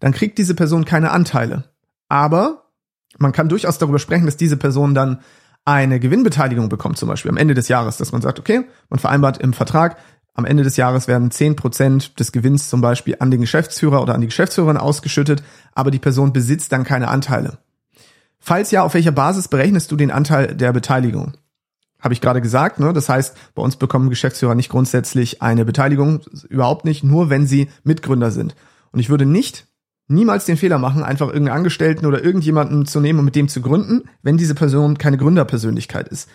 dann 0.00 0.12
kriegt 0.12 0.38
diese 0.38 0.54
Person 0.54 0.84
keine 0.84 1.10
Anteile. 1.10 1.64
Aber 2.08 2.70
man 3.18 3.32
kann 3.32 3.48
durchaus 3.48 3.78
darüber 3.78 3.98
sprechen, 3.98 4.26
dass 4.26 4.36
diese 4.36 4.56
Person 4.56 4.94
dann 4.94 5.20
eine 5.64 5.98
Gewinnbeteiligung 5.98 6.68
bekommt, 6.68 6.98
zum 6.98 7.08
Beispiel 7.08 7.30
am 7.30 7.38
Ende 7.38 7.54
des 7.54 7.68
Jahres, 7.68 7.96
dass 7.96 8.12
man 8.12 8.20
sagt, 8.20 8.38
okay, 8.38 8.64
man 8.90 9.00
vereinbart 9.00 9.38
im 9.38 9.54
Vertrag, 9.54 9.96
am 10.34 10.44
Ende 10.44 10.64
des 10.64 10.76
Jahres 10.76 11.06
werden 11.06 11.30
zehn 11.30 11.54
Prozent 11.54 12.18
des 12.18 12.32
Gewinns 12.32 12.68
zum 12.68 12.80
Beispiel 12.80 13.16
an 13.20 13.30
den 13.30 13.40
Geschäftsführer 13.40 14.02
oder 14.02 14.14
an 14.14 14.20
die 14.20 14.26
Geschäftsführerin 14.26 14.76
ausgeschüttet, 14.76 15.44
aber 15.72 15.92
die 15.92 16.00
Person 16.00 16.32
besitzt 16.32 16.72
dann 16.72 16.82
keine 16.82 17.08
Anteile. 17.08 17.58
Falls 18.40 18.72
ja, 18.72 18.82
auf 18.82 18.94
welcher 18.94 19.12
Basis 19.12 19.48
berechnest 19.48 19.90
du 19.92 19.96
den 19.96 20.10
Anteil 20.10 20.54
der 20.54 20.72
Beteiligung? 20.72 21.34
Habe 22.00 22.12
ich 22.12 22.20
gerade 22.20 22.42
gesagt, 22.42 22.80
ne? 22.80 22.92
Das 22.92 23.08
heißt, 23.08 23.36
bei 23.54 23.62
uns 23.62 23.76
bekommen 23.76 24.10
Geschäftsführer 24.10 24.54
nicht 24.54 24.68
grundsätzlich 24.68 25.40
eine 25.40 25.64
Beteiligung, 25.64 26.20
überhaupt 26.48 26.84
nicht, 26.84 27.04
nur 27.04 27.30
wenn 27.30 27.46
sie 27.46 27.70
Mitgründer 27.84 28.30
sind. 28.30 28.54
Und 28.90 29.00
ich 29.00 29.08
würde 29.08 29.24
nicht 29.24 29.66
niemals 30.08 30.44
den 30.44 30.58
Fehler 30.58 30.78
machen, 30.78 31.02
einfach 31.02 31.28
irgendeinen 31.28 31.56
Angestellten 31.56 32.04
oder 32.04 32.22
irgendjemanden 32.22 32.84
zu 32.84 33.00
nehmen 33.00 33.20
und 33.20 33.24
mit 33.24 33.36
dem 33.36 33.48
zu 33.48 33.62
gründen, 33.62 34.02
wenn 34.22 34.36
diese 34.36 34.54
Person 34.54 34.98
keine 34.98 35.16
Gründerpersönlichkeit 35.16 36.08
ist 36.08 36.28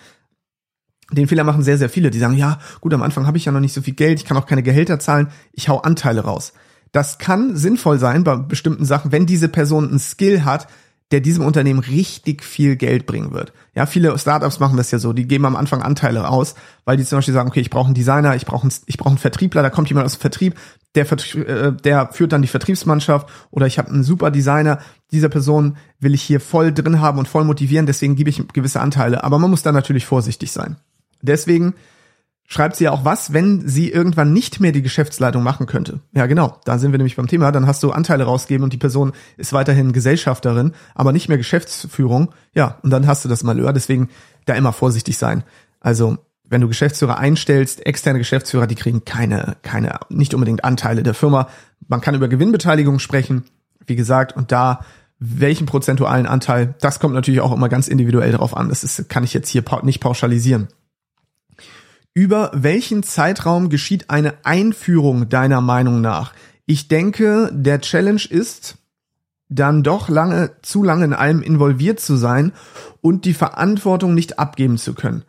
den 1.11 1.27
Fehler 1.27 1.43
machen 1.43 1.63
sehr, 1.63 1.77
sehr 1.77 1.89
viele. 1.89 2.11
Die 2.11 2.19
sagen, 2.19 2.35
ja, 2.35 2.59
gut, 2.81 2.93
am 2.93 3.01
Anfang 3.01 3.25
habe 3.25 3.37
ich 3.37 3.45
ja 3.45 3.51
noch 3.51 3.59
nicht 3.59 3.73
so 3.73 3.81
viel 3.81 3.95
Geld, 3.95 4.19
ich 4.19 4.25
kann 4.25 4.37
auch 4.37 4.45
keine 4.45 4.63
Gehälter 4.63 4.99
zahlen, 4.99 5.29
ich 5.53 5.69
hau 5.69 5.79
Anteile 5.79 6.21
raus. 6.21 6.53
Das 6.91 7.19
kann 7.19 7.55
sinnvoll 7.55 7.99
sein 7.99 8.23
bei 8.23 8.35
bestimmten 8.35 8.85
Sachen, 8.85 9.11
wenn 9.11 9.25
diese 9.25 9.47
Person 9.47 9.89
einen 9.89 9.99
Skill 9.99 10.43
hat, 10.43 10.67
der 11.11 11.21
diesem 11.21 11.43
Unternehmen 11.43 11.79
richtig 11.79 12.43
viel 12.43 12.75
Geld 12.75 13.07
bringen 13.07 13.31
wird. 13.31 13.51
Ja, 13.73 13.87
viele 13.87 14.17
Startups 14.19 14.59
machen 14.59 14.77
das 14.77 14.91
ja 14.91 14.99
so, 14.99 15.11
die 15.11 15.27
geben 15.27 15.45
am 15.45 15.55
Anfang 15.55 15.81
Anteile 15.81 16.21
raus, 16.21 16.53
weil 16.85 16.97
die 16.97 17.05
zum 17.05 17.17
Beispiel 17.17 17.33
sagen, 17.33 17.49
okay, 17.49 17.61
ich 17.61 17.71
brauche 17.71 17.85
einen 17.85 17.95
Designer, 17.95 18.35
ich 18.35 18.45
brauche 18.45 18.63
einen, 18.63 18.73
ich 18.85 18.97
brauche 18.97 19.09
einen 19.09 19.17
Vertriebler, 19.17 19.63
da 19.63 19.71
kommt 19.71 19.89
jemand 19.89 20.05
aus 20.05 20.17
dem 20.17 20.21
Vertrieb, 20.21 20.55
der, 20.93 21.11
äh, 21.11 21.73
der 21.73 22.09
führt 22.11 22.31
dann 22.31 22.43
die 22.43 22.47
Vertriebsmannschaft 22.47 23.27
oder 23.49 23.65
ich 23.65 23.79
habe 23.79 23.89
einen 23.89 24.03
super 24.03 24.29
Designer, 24.29 24.79
dieser 25.11 25.29
Person 25.29 25.77
will 25.99 26.13
ich 26.13 26.21
hier 26.21 26.39
voll 26.39 26.71
drin 26.71 27.01
haben 27.01 27.17
und 27.17 27.27
voll 27.27 27.43
motivieren, 27.43 27.87
deswegen 27.87 28.15
gebe 28.15 28.29
ich 28.29 28.47
gewisse 28.53 28.79
Anteile. 28.79 29.23
Aber 29.23 29.39
man 29.39 29.49
muss 29.49 29.63
da 29.63 29.71
natürlich 29.71 30.05
vorsichtig 30.05 30.51
sein. 30.51 30.77
Deswegen 31.21 31.73
schreibt 32.49 32.75
sie 32.75 32.85
ja 32.85 32.91
auch 32.91 33.05
was, 33.05 33.31
wenn 33.31 33.67
sie 33.67 33.91
irgendwann 33.91 34.33
nicht 34.33 34.59
mehr 34.59 34.71
die 34.71 34.81
Geschäftsleitung 34.81 35.43
machen 35.43 35.67
könnte. 35.67 35.99
Ja, 36.13 36.25
genau, 36.25 36.59
da 36.65 36.79
sind 36.79 36.91
wir 36.91 36.97
nämlich 36.97 37.15
beim 37.15 37.27
Thema. 37.27 37.51
Dann 37.51 37.67
hast 37.67 37.83
du 37.83 37.91
Anteile 37.91 38.23
rausgeben 38.23 38.63
und 38.63 38.73
die 38.73 38.77
Person 38.77 39.13
ist 39.37 39.53
weiterhin 39.53 39.93
Gesellschafterin, 39.93 40.73
aber 40.95 41.11
nicht 41.11 41.29
mehr 41.29 41.37
Geschäftsführung. 41.37 42.33
Ja, 42.55 42.79
und 42.81 42.89
dann 42.89 43.05
hast 43.05 43.23
du 43.23 43.29
das 43.29 43.43
Malheur. 43.43 43.71
Deswegen 43.71 44.09
da 44.45 44.55
immer 44.55 44.73
vorsichtig 44.73 45.17
sein. 45.17 45.43
Also, 45.79 46.17
wenn 46.43 46.61
du 46.61 46.67
Geschäftsführer 46.67 47.19
einstellst, 47.19 47.85
externe 47.85 48.17
Geschäftsführer, 48.17 48.65
die 48.65 48.75
kriegen 48.75 49.05
keine, 49.05 49.57
keine, 49.61 49.99
nicht 50.09 50.33
unbedingt 50.33 50.63
Anteile 50.63 51.03
der 51.03 51.13
Firma. 51.13 51.49
Man 51.87 52.01
kann 52.01 52.15
über 52.15 52.27
Gewinnbeteiligung 52.27 52.97
sprechen, 52.97 53.43
wie 53.85 53.95
gesagt, 53.95 54.35
und 54.35 54.51
da 54.51 54.79
welchen 55.19 55.67
prozentualen 55.67 56.25
Anteil, 56.25 56.73
das 56.81 56.99
kommt 56.99 57.13
natürlich 57.13 57.41
auch 57.41 57.51
immer 57.51 57.69
ganz 57.69 57.87
individuell 57.87 58.31
drauf 58.31 58.55
an. 58.55 58.69
Das 58.69 58.83
ist, 58.83 59.09
kann 59.09 59.23
ich 59.23 59.33
jetzt 59.33 59.49
hier 59.49 59.63
nicht 59.83 59.99
pauschalisieren. 59.99 60.69
Über 62.13 62.51
welchen 62.53 63.03
Zeitraum 63.03 63.69
geschieht 63.69 64.09
eine 64.09 64.33
Einführung 64.43 65.29
deiner 65.29 65.61
Meinung 65.61 66.01
nach? 66.01 66.33
Ich 66.65 66.87
denke, 66.87 67.49
der 67.53 67.81
Challenge 67.81 68.21
ist, 68.29 68.77
dann 69.47 69.83
doch 69.83 70.09
lange, 70.09 70.51
zu 70.61 70.83
lange 70.83 71.05
in 71.05 71.13
allem 71.13 71.41
involviert 71.41 71.99
zu 71.99 72.15
sein 72.15 72.53
und 73.01 73.25
die 73.25 73.33
Verantwortung 73.33 74.13
nicht 74.13 74.37
abgeben 74.37 74.77
zu 74.77 74.93
können. 74.93 75.23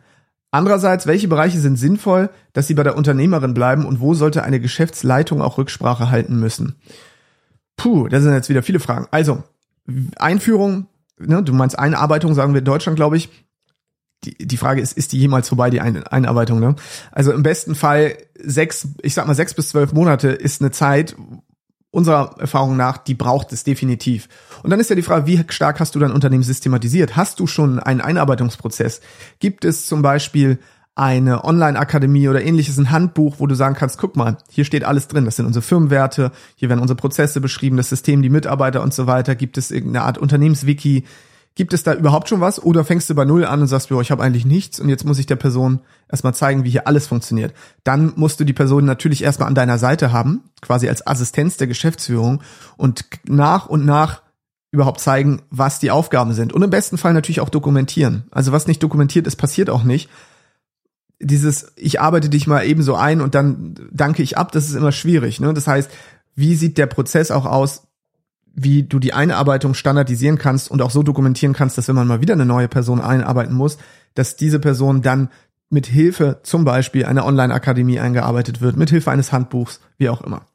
Andererseits, 0.51 1.07
welche 1.07 1.27
Bereiche 1.27 1.59
sind 1.59 1.77
sinnvoll, 1.77 2.29
dass 2.53 2.67
sie 2.67 2.73
bei 2.73 2.83
der 2.83 2.97
Unternehmerin 2.97 3.53
bleiben 3.53 3.85
und 3.85 4.01
wo 4.01 4.13
sollte 4.13 4.43
eine 4.43 4.59
Geschäftsleitung 4.59 5.41
auch 5.41 5.57
Rücksprache 5.57 6.11
halten 6.11 6.39
müssen? 6.39 6.75
Puh, 7.77 8.09
das 8.09 8.23
sind 8.23 8.33
jetzt 8.33 8.49
wieder 8.49 8.61
viele 8.61 8.79
Fragen. 8.79 9.07
Also, 9.11 9.43
Einführung, 10.17 10.87
ne, 11.17 11.41
du 11.41 11.53
meinst 11.53 11.79
Einarbeitung, 11.79 12.35
sagen 12.35 12.53
wir 12.53 12.59
in 12.59 12.65
Deutschland, 12.65 12.97
glaube 12.97 13.17
ich 13.17 13.29
die, 14.23 14.37
die 14.37 14.57
Frage 14.57 14.81
ist, 14.81 14.93
ist 14.93 15.11
die 15.11 15.19
jemals 15.19 15.49
vorbei, 15.49 15.69
die 15.69 15.81
Ein 15.81 16.05
Einarbeitung? 16.07 16.59
Ne? 16.59 16.75
Also 17.11 17.31
im 17.31 17.43
besten 17.43 17.75
Fall 17.75 18.17
sechs, 18.35 18.87
ich 19.01 19.13
sag 19.13 19.27
mal 19.27 19.35
sechs 19.35 19.53
bis 19.53 19.69
zwölf 19.69 19.93
Monate 19.93 20.29
ist 20.29 20.61
eine 20.61 20.71
Zeit, 20.71 21.15
unserer 21.91 22.35
Erfahrung 22.39 22.77
nach, 22.77 22.97
die 22.97 23.13
braucht 23.13 23.51
es 23.51 23.63
definitiv. 23.63 24.29
Und 24.63 24.69
dann 24.69 24.79
ist 24.79 24.89
ja 24.89 24.95
die 24.95 25.01
Frage, 25.01 25.27
wie 25.27 25.43
stark 25.49 25.79
hast 25.79 25.93
du 25.93 25.99
dein 25.99 26.11
Unternehmen 26.11 26.43
systematisiert? 26.43 27.17
Hast 27.17 27.39
du 27.39 27.47
schon 27.47 27.79
einen 27.79 27.99
Einarbeitungsprozess? 27.99 29.01
Gibt 29.39 29.65
es 29.65 29.87
zum 29.87 30.01
Beispiel 30.01 30.59
eine 30.95 31.43
Online-Akademie 31.43 32.27
oder 32.29 32.43
ähnliches, 32.43 32.77
ein 32.77 32.91
Handbuch, 32.91 33.35
wo 33.39 33.47
du 33.47 33.55
sagen 33.55 33.75
kannst, 33.75 33.97
guck 33.97 34.15
mal, 34.15 34.37
hier 34.49 34.65
steht 34.65 34.83
alles 34.83 35.07
drin. 35.07 35.25
Das 35.25 35.35
sind 35.35 35.45
unsere 35.45 35.63
Firmenwerte, 35.63 36.31
hier 36.55 36.69
werden 36.69 36.81
unsere 36.81 36.97
Prozesse 36.97 37.41
beschrieben, 37.41 37.77
das 37.77 37.89
System, 37.89 38.21
die 38.21 38.29
Mitarbeiter 38.29 38.81
und 38.81 38.93
so 38.93 39.07
weiter. 39.07 39.35
Gibt 39.35 39.57
es 39.57 39.71
irgendeine 39.71 40.05
Art 40.05 40.17
Unternehmenswiki? 40.17 41.05
Gibt 41.55 41.73
es 41.73 41.83
da 41.83 41.93
überhaupt 41.93 42.29
schon 42.29 42.39
was? 42.39 42.63
Oder 42.63 42.85
fängst 42.85 43.09
du 43.09 43.15
bei 43.15 43.25
Null 43.25 43.43
an 43.43 43.61
und 43.61 43.67
sagst, 43.67 43.89
boah, 43.89 44.01
ich 44.01 44.11
habe 44.11 44.23
eigentlich 44.23 44.45
nichts 44.45 44.79
und 44.79 44.87
jetzt 44.87 45.05
muss 45.05 45.19
ich 45.19 45.25
der 45.25 45.35
Person 45.35 45.81
erstmal 46.09 46.33
zeigen, 46.33 46.63
wie 46.63 46.69
hier 46.69 46.87
alles 46.87 47.07
funktioniert. 47.07 47.53
Dann 47.83 48.13
musst 48.15 48.39
du 48.39 48.45
die 48.45 48.53
Person 48.53 48.85
natürlich 48.85 49.21
erstmal 49.23 49.49
an 49.49 49.55
deiner 49.55 49.77
Seite 49.77 50.13
haben, 50.13 50.43
quasi 50.61 50.87
als 50.87 51.05
Assistenz 51.05 51.57
der 51.57 51.67
Geschäftsführung 51.67 52.41
und 52.77 53.03
nach 53.27 53.67
und 53.67 53.85
nach 53.85 54.21
überhaupt 54.71 55.01
zeigen, 55.01 55.41
was 55.49 55.79
die 55.79 55.91
Aufgaben 55.91 56.33
sind. 56.33 56.53
Und 56.53 56.61
im 56.61 56.69
besten 56.69 56.97
Fall 56.97 57.13
natürlich 57.13 57.41
auch 57.41 57.49
dokumentieren. 57.49 58.23
Also 58.31 58.53
was 58.53 58.67
nicht 58.67 58.81
dokumentiert 58.81 59.27
ist, 59.27 59.35
passiert 59.35 59.69
auch 59.69 59.83
nicht. 59.83 60.09
Dieses, 61.19 61.73
ich 61.75 61.99
arbeite 61.99 62.29
dich 62.29 62.47
mal 62.47 62.65
ebenso 62.65 62.95
ein 62.95 63.19
und 63.19 63.35
dann 63.35 63.75
danke 63.91 64.23
ich 64.23 64.37
ab, 64.37 64.53
das 64.53 64.69
ist 64.69 64.75
immer 64.75 64.93
schwierig. 64.93 65.41
Ne? 65.41 65.53
Das 65.53 65.67
heißt, 65.67 65.91
wie 66.35 66.55
sieht 66.55 66.77
der 66.77 66.87
Prozess 66.87 67.29
auch 67.29 67.45
aus, 67.45 67.83
wie 68.53 68.83
du 68.83 68.99
die 68.99 69.13
Einarbeitung 69.13 69.73
standardisieren 69.73 70.37
kannst 70.37 70.69
und 70.69 70.81
auch 70.81 70.91
so 70.91 71.03
dokumentieren 71.03 71.53
kannst, 71.53 71.77
dass 71.77 71.87
wenn 71.87 71.95
man 71.95 72.07
mal 72.07 72.21
wieder 72.21 72.33
eine 72.33 72.45
neue 72.45 72.67
Person 72.67 73.01
einarbeiten 73.01 73.55
muss, 73.55 73.77
dass 74.13 74.35
diese 74.35 74.59
Person 74.59 75.01
dann 75.01 75.29
mit 75.69 75.87
Hilfe 75.87 76.41
zum 76.43 76.65
Beispiel 76.65 77.05
einer 77.05 77.25
Online-Akademie 77.25 77.99
eingearbeitet 77.99 78.59
wird, 78.59 78.75
mit 78.75 78.89
Hilfe 78.89 79.09
eines 79.09 79.31
Handbuchs, 79.31 79.79
wie 79.97 80.09
auch 80.09 80.21
immer. 80.21 80.45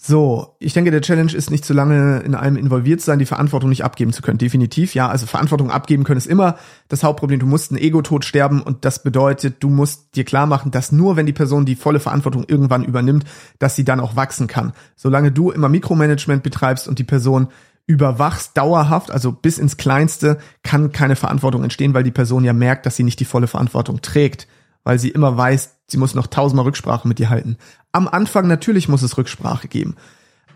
So, 0.00 0.54
ich 0.60 0.74
denke, 0.74 0.92
der 0.92 1.00
Challenge 1.00 1.32
ist 1.32 1.50
nicht 1.50 1.64
zu 1.64 1.74
lange 1.74 2.20
in 2.20 2.36
allem 2.36 2.56
involviert 2.56 3.00
sein, 3.00 3.18
die 3.18 3.26
Verantwortung 3.26 3.68
nicht 3.68 3.82
abgeben 3.82 4.12
zu 4.12 4.22
können. 4.22 4.38
Definitiv, 4.38 4.94
ja. 4.94 5.08
Also 5.08 5.26
Verantwortung 5.26 5.72
abgeben 5.72 6.04
können 6.04 6.18
ist 6.18 6.28
immer 6.28 6.56
das 6.86 7.02
Hauptproblem. 7.02 7.40
Du 7.40 7.46
musst 7.46 7.72
ein 7.72 7.78
Ego-Tod 7.78 8.24
sterben 8.24 8.62
und 8.62 8.84
das 8.84 9.02
bedeutet, 9.02 9.56
du 9.58 9.68
musst 9.68 10.14
dir 10.14 10.24
klar 10.24 10.46
machen, 10.46 10.70
dass 10.70 10.92
nur 10.92 11.16
wenn 11.16 11.26
die 11.26 11.32
Person 11.32 11.66
die 11.66 11.74
volle 11.74 11.98
Verantwortung 11.98 12.44
irgendwann 12.46 12.84
übernimmt, 12.84 13.24
dass 13.58 13.74
sie 13.74 13.84
dann 13.84 13.98
auch 13.98 14.14
wachsen 14.14 14.46
kann. 14.46 14.72
Solange 14.94 15.32
du 15.32 15.50
immer 15.50 15.68
Mikromanagement 15.68 16.44
betreibst 16.44 16.86
und 16.86 17.00
die 17.00 17.04
Person 17.04 17.48
überwachst 17.88 18.56
dauerhaft, 18.56 19.10
also 19.10 19.32
bis 19.32 19.58
ins 19.58 19.78
Kleinste, 19.78 20.38
kann 20.62 20.92
keine 20.92 21.16
Verantwortung 21.16 21.64
entstehen, 21.64 21.92
weil 21.92 22.04
die 22.04 22.12
Person 22.12 22.44
ja 22.44 22.52
merkt, 22.52 22.86
dass 22.86 22.94
sie 22.94 23.02
nicht 23.02 23.18
die 23.18 23.24
volle 23.24 23.48
Verantwortung 23.48 24.00
trägt, 24.00 24.46
weil 24.88 24.98
sie 24.98 25.10
immer 25.10 25.36
weiß, 25.36 25.80
sie 25.86 25.98
muss 25.98 26.14
noch 26.14 26.28
tausendmal 26.28 26.64
Rücksprache 26.64 27.06
mit 27.06 27.18
dir 27.18 27.28
halten. 27.28 27.58
Am 27.92 28.08
Anfang 28.08 28.48
natürlich 28.48 28.88
muss 28.88 29.02
es 29.02 29.18
Rücksprache 29.18 29.68
geben. 29.68 29.96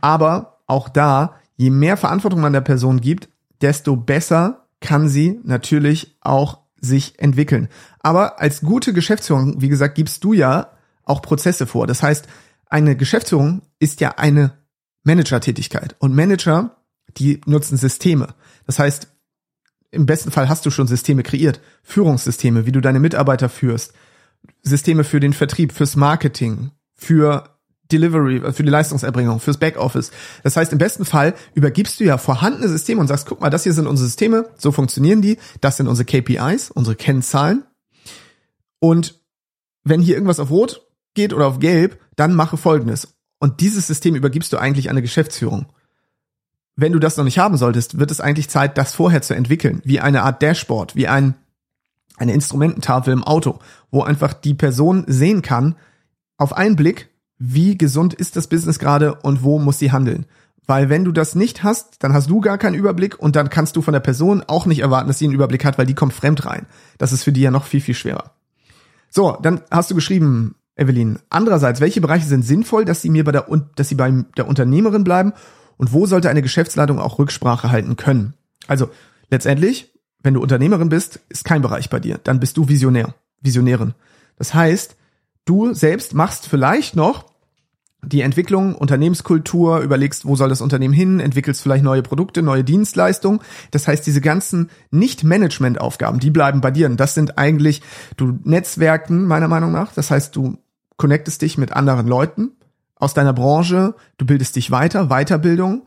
Aber 0.00 0.62
auch 0.66 0.88
da, 0.88 1.34
je 1.56 1.68
mehr 1.68 1.98
Verantwortung 1.98 2.40
man 2.40 2.54
der 2.54 2.62
Person 2.62 3.02
gibt, 3.02 3.28
desto 3.60 3.94
besser 3.94 4.68
kann 4.80 5.06
sie 5.06 5.38
natürlich 5.44 6.16
auch 6.22 6.60
sich 6.80 7.18
entwickeln. 7.18 7.68
Aber 8.00 8.40
als 8.40 8.62
gute 8.62 8.94
Geschäftsführung, 8.94 9.60
wie 9.60 9.68
gesagt, 9.68 9.96
gibst 9.96 10.24
du 10.24 10.32
ja 10.32 10.68
auch 11.04 11.20
Prozesse 11.20 11.66
vor. 11.66 11.86
Das 11.86 12.02
heißt, 12.02 12.26
eine 12.64 12.96
Geschäftsführung 12.96 13.60
ist 13.80 14.00
ja 14.00 14.12
eine 14.12 14.54
Manager-Tätigkeit. 15.04 15.94
Und 15.98 16.14
Manager, 16.14 16.78
die 17.18 17.42
nutzen 17.44 17.76
Systeme. 17.76 18.28
Das 18.64 18.78
heißt, 18.78 19.08
im 19.90 20.06
besten 20.06 20.30
Fall 20.30 20.48
hast 20.48 20.64
du 20.64 20.70
schon 20.70 20.86
Systeme 20.86 21.22
kreiert. 21.22 21.60
Führungssysteme, 21.82 22.64
wie 22.64 22.72
du 22.72 22.80
deine 22.80 22.98
Mitarbeiter 22.98 23.50
führst. 23.50 23.92
Systeme 24.62 25.04
für 25.04 25.20
den 25.20 25.32
Vertrieb, 25.32 25.72
fürs 25.72 25.96
Marketing, 25.96 26.70
für 26.94 27.52
Delivery, 27.90 28.36
äh, 28.38 28.52
für 28.52 28.62
die 28.62 28.70
Leistungserbringung, 28.70 29.40
fürs 29.40 29.58
Backoffice. 29.58 30.10
Das 30.42 30.56
heißt, 30.56 30.72
im 30.72 30.78
besten 30.78 31.04
Fall 31.04 31.34
übergibst 31.54 32.00
du 32.00 32.04
ja 32.04 32.18
vorhandene 32.18 32.68
Systeme 32.68 33.00
und 33.00 33.08
sagst, 33.08 33.26
guck 33.26 33.40
mal, 33.40 33.50
das 33.50 33.64
hier 33.64 33.72
sind 33.72 33.86
unsere 33.86 34.06
Systeme, 34.06 34.48
so 34.56 34.72
funktionieren 34.72 35.22
die, 35.22 35.38
das 35.60 35.76
sind 35.76 35.88
unsere 35.88 36.06
KPIs, 36.06 36.70
unsere 36.70 36.96
Kennzahlen. 36.96 37.64
Und 38.78 39.20
wenn 39.84 40.00
hier 40.00 40.14
irgendwas 40.14 40.40
auf 40.40 40.50
Rot 40.50 40.86
geht 41.14 41.32
oder 41.32 41.46
auf 41.46 41.58
Gelb, 41.58 42.00
dann 42.16 42.34
mache 42.34 42.56
Folgendes. 42.56 43.14
Und 43.38 43.60
dieses 43.60 43.86
System 43.86 44.14
übergibst 44.14 44.52
du 44.52 44.58
eigentlich 44.58 44.88
an 44.88 44.92
eine 44.92 45.02
Geschäftsführung. 45.02 45.66
Wenn 46.74 46.92
du 46.92 46.98
das 46.98 47.16
noch 47.16 47.24
nicht 47.24 47.38
haben 47.38 47.56
solltest, 47.56 47.98
wird 47.98 48.10
es 48.10 48.20
eigentlich 48.20 48.48
Zeit, 48.48 48.78
das 48.78 48.94
vorher 48.94 49.20
zu 49.20 49.34
entwickeln, 49.34 49.82
wie 49.84 50.00
eine 50.00 50.22
Art 50.22 50.42
Dashboard, 50.42 50.96
wie 50.96 51.06
ein, 51.06 51.34
eine 52.16 52.32
Instrumententafel 52.32 53.12
im 53.12 53.24
Auto, 53.24 53.58
wo 53.90 54.02
einfach 54.02 54.32
die 54.32 54.54
Person 54.54 55.04
sehen 55.06 55.42
kann, 55.42 55.76
auf 56.36 56.52
einen 56.56 56.76
Blick, 56.76 57.10
wie 57.38 57.76
gesund 57.76 58.14
ist 58.14 58.36
das 58.36 58.46
Business 58.46 58.78
gerade 58.78 59.14
und 59.14 59.42
wo 59.42 59.58
muss 59.58 59.78
sie 59.78 59.92
handeln. 59.92 60.26
Weil 60.66 60.88
wenn 60.88 61.04
du 61.04 61.12
das 61.12 61.34
nicht 61.34 61.64
hast, 61.64 62.02
dann 62.04 62.12
hast 62.12 62.30
du 62.30 62.40
gar 62.40 62.56
keinen 62.56 62.74
Überblick 62.74 63.18
und 63.18 63.34
dann 63.34 63.50
kannst 63.50 63.74
du 63.76 63.82
von 63.82 63.92
der 63.92 64.00
Person 64.00 64.44
auch 64.46 64.66
nicht 64.66 64.80
erwarten, 64.80 65.08
dass 65.08 65.18
sie 65.18 65.24
einen 65.24 65.34
Überblick 65.34 65.64
hat, 65.64 65.76
weil 65.76 65.86
die 65.86 65.94
kommt 65.94 66.12
fremd 66.12 66.46
rein. 66.46 66.66
Das 66.98 67.12
ist 67.12 67.24
für 67.24 67.32
die 67.32 67.40
ja 67.40 67.50
noch 67.50 67.64
viel, 67.64 67.80
viel 67.80 67.94
schwerer. 67.94 68.32
So, 69.10 69.36
dann 69.42 69.60
hast 69.70 69.90
du 69.90 69.94
geschrieben, 69.94 70.54
Evelyn, 70.76 71.18
andererseits, 71.28 71.80
welche 71.80 72.00
Bereiche 72.00 72.26
sind 72.26 72.44
sinnvoll, 72.44 72.84
dass 72.84 73.02
sie 73.02 73.10
mir 73.10 73.24
bei 73.24 73.32
der, 73.32 73.46
dass 73.74 73.88
sie 73.88 73.94
bei 73.94 74.10
der 74.36 74.48
Unternehmerin 74.48 75.04
bleiben 75.04 75.32
und 75.76 75.92
wo 75.92 76.06
sollte 76.06 76.30
eine 76.30 76.42
Geschäftsleitung 76.42 76.98
auch 76.98 77.18
Rücksprache 77.18 77.70
halten 77.70 77.96
können? 77.96 78.34
Also, 78.68 78.88
letztendlich, 79.30 79.91
wenn 80.22 80.34
du 80.34 80.40
Unternehmerin 80.40 80.88
bist, 80.88 81.20
ist 81.28 81.44
kein 81.44 81.62
Bereich 81.62 81.90
bei 81.90 82.00
dir. 82.00 82.18
Dann 82.22 82.40
bist 82.40 82.56
du 82.56 82.68
Visionär, 82.68 83.14
Visionärin. 83.40 83.94
Das 84.36 84.54
heißt, 84.54 84.96
Du 85.44 85.74
selbst 85.74 86.14
machst 86.14 86.46
vielleicht 86.46 86.94
noch 86.94 87.26
die 88.04 88.20
Entwicklung, 88.20 88.74
Unternehmenskultur, 88.74 89.80
überlegst, 89.80 90.24
wo 90.24 90.34
soll 90.34 90.48
das 90.48 90.60
Unternehmen 90.60 90.94
hin, 90.94 91.20
entwickelst 91.20 91.62
vielleicht 91.62 91.84
neue 91.84 92.02
Produkte, 92.02 92.42
neue 92.42 92.64
Dienstleistungen. 92.64 93.40
Das 93.70 93.86
heißt, 93.86 94.04
diese 94.06 94.20
ganzen 94.20 94.70
Nicht-Management-Aufgaben, 94.90 96.18
die 96.18 96.30
bleiben 96.30 96.60
bei 96.60 96.72
dir. 96.72 96.86
Und 96.86 96.98
das 96.98 97.14
sind 97.14 97.38
eigentlich, 97.38 97.82
du 98.16 98.38
Netzwerken, 98.44 99.24
meiner 99.24 99.46
Meinung 99.46 99.70
nach. 99.70 99.92
Das 99.94 100.10
heißt, 100.10 100.34
du 100.34 100.58
connectest 100.96 101.42
dich 101.42 101.58
mit 101.58 101.72
anderen 101.72 102.08
Leuten 102.08 102.52
aus 102.96 103.14
deiner 103.14 103.32
Branche, 103.32 103.94
du 104.16 104.26
bildest 104.26 104.56
dich 104.56 104.70
weiter, 104.70 105.06
Weiterbildung 105.08 105.82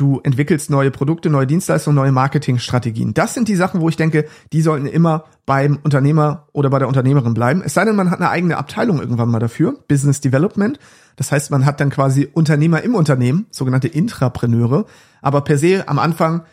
du 0.00 0.20
entwickelst 0.22 0.70
neue 0.70 0.90
Produkte, 0.90 1.28
neue 1.28 1.46
Dienstleistungen, 1.46 1.94
neue 1.94 2.12
Marketingstrategien. 2.12 3.12
Das 3.12 3.34
sind 3.34 3.48
die 3.48 3.56
Sachen, 3.56 3.80
wo 3.80 3.88
ich 3.88 3.96
denke, 3.96 4.26
die 4.52 4.62
sollten 4.62 4.86
immer 4.86 5.24
beim 5.44 5.78
Unternehmer 5.82 6.48
oder 6.52 6.70
bei 6.70 6.78
der 6.78 6.88
Unternehmerin 6.88 7.34
bleiben. 7.34 7.62
Es 7.62 7.74
sei 7.74 7.84
denn, 7.84 7.96
man 7.96 8.10
hat 8.10 8.20
eine 8.20 8.30
eigene 8.30 8.56
Abteilung 8.56 8.98
irgendwann 8.98 9.28
mal 9.28 9.40
dafür, 9.40 9.78
Business 9.88 10.20
Development. 10.20 10.78
Das 11.16 11.32
heißt, 11.32 11.50
man 11.50 11.66
hat 11.66 11.80
dann 11.80 11.90
quasi 11.90 12.28
Unternehmer 12.32 12.82
im 12.82 12.94
Unternehmen, 12.94 13.46
sogenannte 13.50 13.88
Intrapreneure. 13.88 14.86
Aber 15.20 15.42
per 15.42 15.58
se 15.58 15.86
am 15.86 15.98
Anfang, 15.98 16.44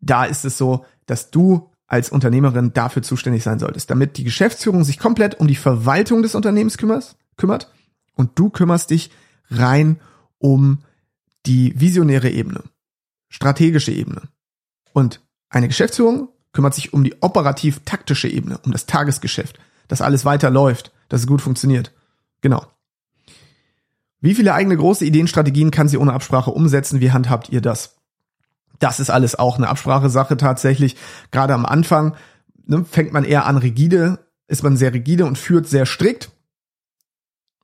da 0.00 0.24
ist 0.24 0.44
es 0.44 0.56
so, 0.56 0.84
dass 1.06 1.30
du 1.30 1.70
als 1.88 2.08
Unternehmerin 2.10 2.72
dafür 2.72 3.02
zuständig 3.02 3.42
sein 3.42 3.58
solltest, 3.58 3.90
damit 3.90 4.16
die 4.16 4.24
Geschäftsführung 4.24 4.84
sich 4.84 4.98
komplett 4.98 5.40
um 5.40 5.48
die 5.48 5.56
Verwaltung 5.56 6.22
des 6.22 6.34
Unternehmens 6.34 6.78
kümmert, 6.78 7.16
kümmert 7.36 7.70
und 8.14 8.38
du 8.38 8.48
kümmerst 8.48 8.90
dich 8.90 9.10
rein 9.50 9.98
um 10.38 10.78
die 11.44 11.78
visionäre 11.78 12.30
Ebene 12.30 12.62
strategische 13.32 13.90
Ebene. 13.90 14.22
Und 14.92 15.20
eine 15.48 15.66
Geschäftsführung 15.66 16.28
kümmert 16.52 16.74
sich 16.74 16.92
um 16.92 17.02
die 17.02 17.20
operativ-taktische 17.22 18.28
Ebene, 18.28 18.58
um 18.58 18.72
das 18.72 18.86
Tagesgeschäft, 18.86 19.58
dass 19.88 20.02
alles 20.02 20.24
weiter 20.24 20.50
läuft, 20.50 20.92
dass 21.08 21.22
es 21.22 21.26
gut 21.26 21.40
funktioniert. 21.40 21.92
Genau. 22.42 22.66
Wie 24.20 24.34
viele 24.34 24.54
eigene 24.54 24.76
große 24.76 25.04
Ideenstrategien 25.04 25.70
kann 25.70 25.88
sie 25.88 25.96
ohne 25.96 26.12
Absprache 26.12 26.50
umsetzen? 26.50 27.00
Wie 27.00 27.10
handhabt 27.10 27.48
ihr 27.48 27.60
das? 27.60 27.96
Das 28.78 29.00
ist 29.00 29.10
alles 29.10 29.34
auch 29.34 29.56
eine 29.56 29.68
Absprachesache 29.68 30.36
tatsächlich. 30.36 30.96
Gerade 31.30 31.54
am 31.54 31.64
Anfang 31.64 32.14
ne, 32.66 32.84
fängt 32.84 33.12
man 33.12 33.24
eher 33.24 33.46
an 33.46 33.56
rigide, 33.56 34.26
ist 34.46 34.62
man 34.62 34.76
sehr 34.76 34.92
rigide 34.92 35.24
und 35.24 35.38
führt 35.38 35.66
sehr 35.66 35.86
strikt 35.86 36.30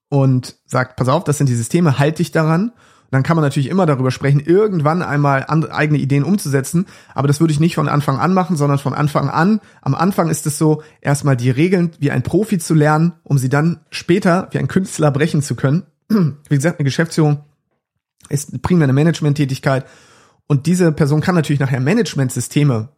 und 0.09 0.57
sagt, 0.65 0.97
pass 0.97 1.09
auf, 1.09 1.25
das 1.25 1.37
sind 1.37 1.49
die 1.49 1.55
Systeme, 1.55 1.99
halt 1.99 2.19
dich 2.19 2.33
daran 2.33 2.73
dann 3.11 3.23
kann 3.23 3.37
man 3.37 3.45
natürlich 3.45 3.69
immer 3.69 3.87
darüber 3.87 4.11
sprechen, 4.11 4.41
irgendwann 4.41 5.03
einmal 5.03 5.47
eigene 5.49 5.99
Ideen 5.99 6.25
umzusetzen. 6.25 6.87
Aber 7.15 7.27
das 7.27 7.41
würde 7.41 7.53
ich 7.53 7.61
nicht 7.61 7.75
von 7.75 7.89
Anfang 7.89 8.19
an 8.19 8.35
machen, 8.35 8.57
sondern 8.57 8.79
von 8.79 8.93
Anfang 8.93 9.31
an. 9.31 9.61
Am 9.81 9.95
Anfang 9.95 10.29
ist 10.29 10.47
es 10.47 10.59
so, 10.59 10.83
erstmal 11.01 11.37
die 11.37 11.51
Regeln 11.51 11.93
wie 12.01 12.11
ein 12.11 12.23
Profi 12.23 12.59
zu 12.59 12.75
lernen, 12.75 13.15
um 13.23 13.39
sie 13.39 13.49
dann 13.49 13.81
später 13.91 14.49
wie 14.51 14.59
ein 14.59 14.69
Künstler 14.69 15.11
brechen 15.11 15.43
zu 15.43 15.55
können. 15.55 15.85
Wie 16.09 16.55
gesagt, 16.55 16.79
eine 16.79 16.85
Geschäftsführung 16.85 17.45
ist 18.29 18.61
primär 18.63 18.85
eine 18.85 18.93
Management-Tätigkeit. 18.93 19.87
Und 20.47 20.67
diese 20.67 20.93
Person 20.93 21.21
kann 21.21 21.35
natürlich 21.35 21.61
nachher 21.61 21.81
Managementsysteme 21.81 22.91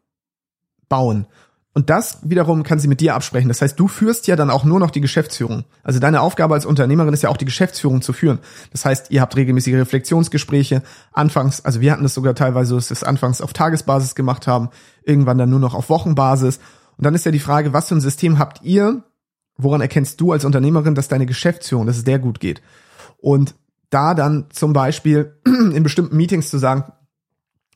bauen. 0.88 1.26
Und 1.72 1.88
das 1.88 2.18
wiederum 2.22 2.64
kann 2.64 2.80
sie 2.80 2.88
mit 2.88 3.00
dir 3.00 3.14
absprechen. 3.14 3.48
Das 3.48 3.62
heißt, 3.62 3.78
du 3.78 3.86
führst 3.86 4.26
ja 4.26 4.34
dann 4.34 4.50
auch 4.50 4.64
nur 4.64 4.80
noch 4.80 4.90
die 4.90 5.00
Geschäftsführung. 5.00 5.64
Also 5.84 6.00
deine 6.00 6.20
Aufgabe 6.20 6.54
als 6.54 6.66
Unternehmerin 6.66 7.14
ist 7.14 7.22
ja 7.22 7.28
auch 7.28 7.36
die 7.36 7.44
Geschäftsführung 7.44 8.02
zu 8.02 8.12
führen. 8.12 8.40
Das 8.72 8.84
heißt, 8.84 9.12
ihr 9.12 9.20
habt 9.20 9.36
regelmäßige 9.36 9.74
Reflexionsgespräche. 9.74 10.82
Anfangs, 11.12 11.64
also 11.64 11.80
wir 11.80 11.92
hatten 11.92 12.02
das 12.02 12.14
sogar 12.14 12.34
teilweise, 12.34 12.74
dass 12.74 12.90
wir 12.90 12.94
es 12.94 13.04
anfangs 13.04 13.40
auf 13.40 13.52
Tagesbasis 13.52 14.16
gemacht 14.16 14.48
haben, 14.48 14.70
irgendwann 15.04 15.38
dann 15.38 15.50
nur 15.50 15.60
noch 15.60 15.74
auf 15.74 15.90
Wochenbasis. 15.90 16.58
Und 16.96 17.04
dann 17.04 17.14
ist 17.14 17.24
ja 17.24 17.30
die 17.30 17.38
Frage, 17.38 17.72
was 17.72 17.88
für 17.88 17.94
ein 17.94 18.00
System 18.00 18.40
habt 18.40 18.62
ihr? 18.62 19.04
Woran 19.56 19.80
erkennst 19.80 20.20
du 20.20 20.32
als 20.32 20.44
Unternehmerin, 20.44 20.96
dass 20.96 21.08
deine 21.08 21.26
Geschäftsführung, 21.26 21.86
dass 21.86 21.98
es 21.98 22.04
der 22.04 22.18
gut 22.18 22.40
geht? 22.40 22.62
Und 23.18 23.54
da 23.90 24.14
dann 24.14 24.46
zum 24.50 24.72
Beispiel 24.72 25.38
in 25.44 25.82
bestimmten 25.84 26.16
Meetings 26.16 26.50
zu 26.50 26.58
sagen, 26.58 26.84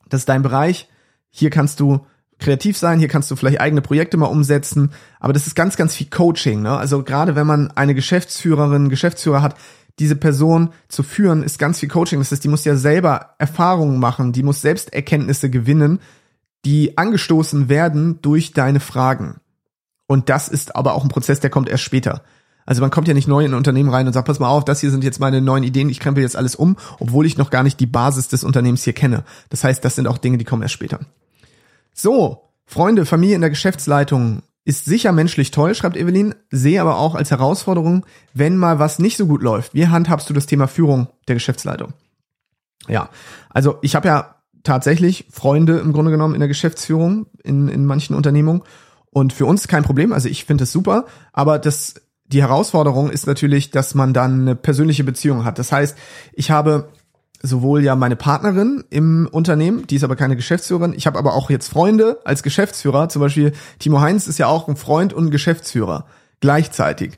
das 0.09 0.21
ist 0.21 0.29
dein 0.29 0.41
Bereich, 0.41 0.89
hier 1.29 1.49
kannst 1.49 1.79
du 1.79 2.05
kreativ 2.39 2.77
sein, 2.77 2.99
hier 2.99 3.07
kannst 3.07 3.31
du 3.31 3.35
vielleicht 3.35 3.61
eigene 3.61 3.81
Projekte 3.81 4.17
mal 4.17 4.25
umsetzen, 4.27 4.91
aber 5.19 5.33
das 5.33 5.47
ist 5.47 5.55
ganz, 5.55 5.77
ganz 5.77 5.95
viel 5.95 6.07
Coaching. 6.09 6.61
Ne? 6.61 6.75
Also 6.75 7.03
gerade 7.03 7.35
wenn 7.35 7.47
man 7.47 7.71
eine 7.71 7.95
Geschäftsführerin, 7.95 8.89
Geschäftsführer 8.89 9.41
hat, 9.41 9.55
diese 9.99 10.15
Person 10.15 10.71
zu 10.89 11.03
führen, 11.03 11.43
ist 11.43 11.59
ganz 11.59 11.79
viel 11.79 11.89
Coaching. 11.89 12.19
Das 12.19 12.31
heißt, 12.31 12.43
die 12.43 12.49
muss 12.49 12.65
ja 12.65 12.75
selber 12.75 13.35
Erfahrungen 13.37 13.99
machen, 13.99 14.33
die 14.33 14.43
muss 14.43 14.61
selbst 14.61 14.93
Erkenntnisse 14.93 15.49
gewinnen, 15.49 15.99
die 16.65 16.97
angestoßen 16.97 17.69
werden 17.69 18.21
durch 18.21 18.51
deine 18.51 18.79
Fragen. 18.79 19.39
Und 20.07 20.29
das 20.29 20.49
ist 20.49 20.75
aber 20.75 20.93
auch 20.93 21.03
ein 21.03 21.09
Prozess, 21.09 21.39
der 21.39 21.49
kommt 21.49 21.69
erst 21.69 21.83
später. 21.83 22.23
Also 22.65 22.81
man 22.81 22.89
kommt 22.89 23.07
ja 23.07 23.13
nicht 23.13 23.27
neu 23.27 23.45
in 23.45 23.51
ein 23.51 23.57
Unternehmen 23.57 23.89
rein 23.89 24.07
und 24.07 24.13
sagt, 24.13 24.27
pass 24.27 24.39
mal 24.39 24.49
auf, 24.49 24.65
das 24.65 24.81
hier 24.81 24.89
sind 24.89 25.03
jetzt 25.03 25.19
meine 25.19 25.39
neuen 25.39 25.63
Ideen, 25.63 25.89
ich 25.89 25.99
krempel 25.99 26.23
jetzt 26.23 26.35
alles 26.35 26.55
um, 26.55 26.77
obwohl 26.99 27.25
ich 27.25 27.37
noch 27.37 27.51
gar 27.51 27.63
nicht 27.63 27.79
die 27.79 27.85
Basis 27.85 28.27
des 28.27 28.43
Unternehmens 28.43 28.83
hier 28.83 28.93
kenne. 28.93 29.23
Das 29.49 29.63
heißt, 29.63 29.85
das 29.85 29.95
sind 29.95 30.07
auch 30.07 30.17
Dinge, 30.17 30.37
die 30.37 30.45
kommen 30.45 30.63
erst 30.63 30.73
später. 30.73 30.99
So, 31.97 32.51
Freunde, 32.65 33.05
Familie 33.05 33.35
in 33.35 33.41
der 33.41 33.49
Geschäftsleitung 33.49 34.41
ist 34.65 34.83
sicher 34.83 35.13
menschlich 35.13 35.51
toll, 35.51 35.73
schreibt 35.75 35.95
Evelyn, 35.95 36.35
sehe 36.51 36.81
aber 36.81 36.97
auch 36.97 37.15
als 37.15 37.31
Herausforderung, 37.31 38.05
wenn 38.33 38.57
mal 38.57 38.79
was 38.79 38.99
nicht 38.99 39.15
so 39.15 39.27
gut 39.27 39.41
läuft. 39.41 39.73
Wie 39.73 39.87
handhabst 39.87 40.29
du 40.29 40.33
das 40.33 40.45
Thema 40.45 40.67
Führung 40.67 41.07
der 41.29 41.35
Geschäftsleitung? 41.35 41.93
Ja, 42.87 43.09
also 43.49 43.77
ich 43.81 43.95
habe 43.95 44.09
ja 44.09 44.35
tatsächlich 44.63 45.27
Freunde 45.31 45.77
im 45.77 45.93
Grunde 45.93 46.11
genommen 46.11 46.33
in 46.33 46.41
der 46.41 46.49
Geschäftsführung 46.49 47.27
in, 47.43 47.69
in 47.69 47.85
manchen 47.85 48.15
Unternehmungen 48.15 48.63
und 49.11 49.31
für 49.31 49.45
uns 49.45 49.69
kein 49.69 49.83
Problem. 49.83 50.11
Also 50.11 50.27
ich 50.27 50.43
finde 50.43 50.65
es 50.65 50.73
super, 50.73 51.05
aber 51.31 51.59
das 51.59 51.95
die 52.27 52.41
Herausforderung 52.41 53.09
ist 53.11 53.27
natürlich, 53.27 53.69
dass 53.69 53.93
man 53.93 54.11
dann 54.11 54.41
eine 54.41 54.55
persönliche 54.55 55.03
Beziehung 55.03 55.45
hat. 55.45 55.59
Das 55.59 55.71
heißt, 55.71 55.95
ich 56.33 56.51
habe 56.51 56.89
sowohl 57.41 57.83
ja 57.83 57.95
meine 57.95 58.15
Partnerin 58.15 58.83
im 58.89 59.27
Unternehmen, 59.31 59.87
die 59.87 59.95
ist 59.95 60.03
aber 60.03 60.15
keine 60.15 60.35
Geschäftsführerin. 60.35 60.93
Ich 60.93 61.07
habe 61.07 61.19
aber 61.19 61.33
auch 61.33 61.49
jetzt 61.49 61.69
Freunde 61.69 62.19
als 62.23 62.43
Geschäftsführer. 62.43 63.09
Zum 63.09 63.21
Beispiel 63.21 63.53
Timo 63.79 64.01
Heinz 64.01 64.27
ist 64.27 64.39
ja 64.39 64.47
auch 64.47 64.67
ein 64.67 64.75
Freund 64.75 65.13
und 65.13 65.27
ein 65.27 65.31
Geschäftsführer 65.31 66.05
gleichzeitig. 66.39 67.17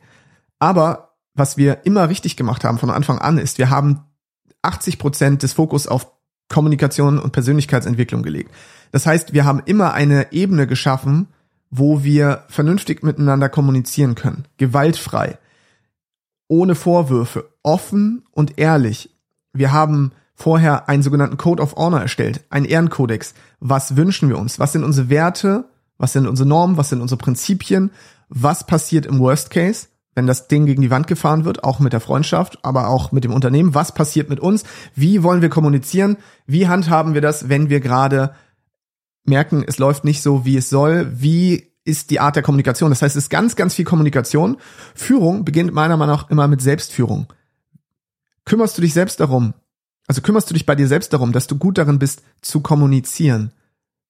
Aber 0.59 1.15
was 1.33 1.57
wir 1.57 1.85
immer 1.85 2.09
richtig 2.09 2.35
gemacht 2.35 2.63
haben 2.63 2.79
von 2.79 2.89
Anfang 2.89 3.19
an 3.19 3.37
ist, 3.37 3.57
wir 3.57 3.69
haben 3.69 4.01
80 4.61 4.99
Prozent 4.99 5.43
des 5.43 5.53
Fokus 5.53 5.87
auf 5.87 6.11
Kommunikation 6.49 7.19
und 7.19 7.31
Persönlichkeitsentwicklung 7.31 8.23
gelegt. 8.23 8.51
Das 8.91 9.05
heißt, 9.05 9.33
wir 9.33 9.45
haben 9.45 9.61
immer 9.65 9.93
eine 9.93 10.31
Ebene 10.31 10.65
geschaffen, 10.65 11.27
wo 11.69 12.03
wir 12.03 12.45
vernünftig 12.47 13.03
miteinander 13.03 13.49
kommunizieren 13.49 14.15
können, 14.15 14.45
gewaltfrei, 14.57 15.37
ohne 16.47 16.75
Vorwürfe, 16.75 17.49
offen 17.63 18.23
und 18.31 18.57
ehrlich. 18.57 19.16
Wir 19.57 19.71
haben 19.71 20.11
vorher 20.33 20.87
einen 20.87 21.03
sogenannten 21.03 21.37
Code 21.37 21.63
of 21.63 21.75
Honor 21.75 22.01
erstellt, 22.01 22.45
einen 22.49 22.65
Ehrenkodex. 22.65 23.33
Was 23.59 23.95
wünschen 23.95 24.29
wir 24.29 24.37
uns? 24.37 24.59
Was 24.59 24.71
sind 24.71 24.83
unsere 24.83 25.09
Werte? 25.09 25.65
Was 25.97 26.13
sind 26.13 26.27
unsere 26.27 26.47
Normen? 26.47 26.77
Was 26.77 26.89
sind 26.89 27.01
unsere 27.01 27.17
Prinzipien? 27.17 27.91
Was 28.29 28.65
passiert 28.65 29.05
im 29.05 29.19
Worst 29.19 29.49
Case? 29.49 29.87
wenn 30.17 30.25
das 30.25 30.47
Ding 30.47 30.65
gegen 30.65 30.81
die 30.81 30.89
Wand 30.89 31.05
gefahren 31.05 31.45
wird, 31.45 31.63
auch 31.63 31.79
mit 31.79 31.93
der 31.93 31.99
Freundschaft, 31.99 32.57
aber 32.63 32.87
auch 32.87 33.11
mit 33.11 33.23
dem 33.23 33.31
Unternehmen. 33.31 33.75
Was 33.75 33.91
passiert 33.93 34.31
mit 34.31 34.39
uns? 34.39 34.63
Wie 34.95 35.21
wollen 35.21 35.43
wir 35.43 35.49
kommunizieren? 35.49 36.17
Wie 36.47 36.67
handhaben 36.67 37.13
wir 37.13 37.21
das, 37.21 37.49
wenn 37.49 37.69
wir 37.69 37.81
gerade 37.81 38.31
merken, 39.25 39.63
es 39.67 39.77
läuft 39.77 40.05
nicht 40.05 40.23
so, 40.23 40.43
wie 40.43 40.57
es 40.57 40.71
soll. 40.71 41.11
Wie 41.21 41.67
ist 41.83 42.09
die 42.09 42.19
Art 42.19 42.35
der 42.35 42.41
Kommunikation? 42.41 42.89
Das 42.89 43.03
heißt, 43.03 43.15
es 43.15 43.25
ist 43.25 43.29
ganz, 43.29 43.55
ganz 43.55 43.75
viel 43.75 43.85
Kommunikation. 43.85 44.57
Führung 44.95 45.45
beginnt 45.45 45.71
meiner 45.71 45.97
Meinung 45.97 46.15
nach 46.15 46.31
immer 46.31 46.47
mit 46.47 46.61
Selbstführung. 46.63 47.27
Kümmerst 48.47 48.77
du 48.77 48.81
dich 48.81 48.93
selbst 48.93 49.19
darum? 49.19 49.53
Also 50.07 50.21
kümmerst 50.21 50.49
du 50.49 50.53
dich 50.53 50.65
bei 50.65 50.73
dir 50.73 50.87
selbst 50.87 51.11
darum, 51.11 51.33
dass 51.33 51.47
du 51.47 51.57
gut 51.57 51.77
darin 51.77 51.99
bist, 51.99 52.23
zu 52.41 52.61
kommunizieren? 52.61 53.51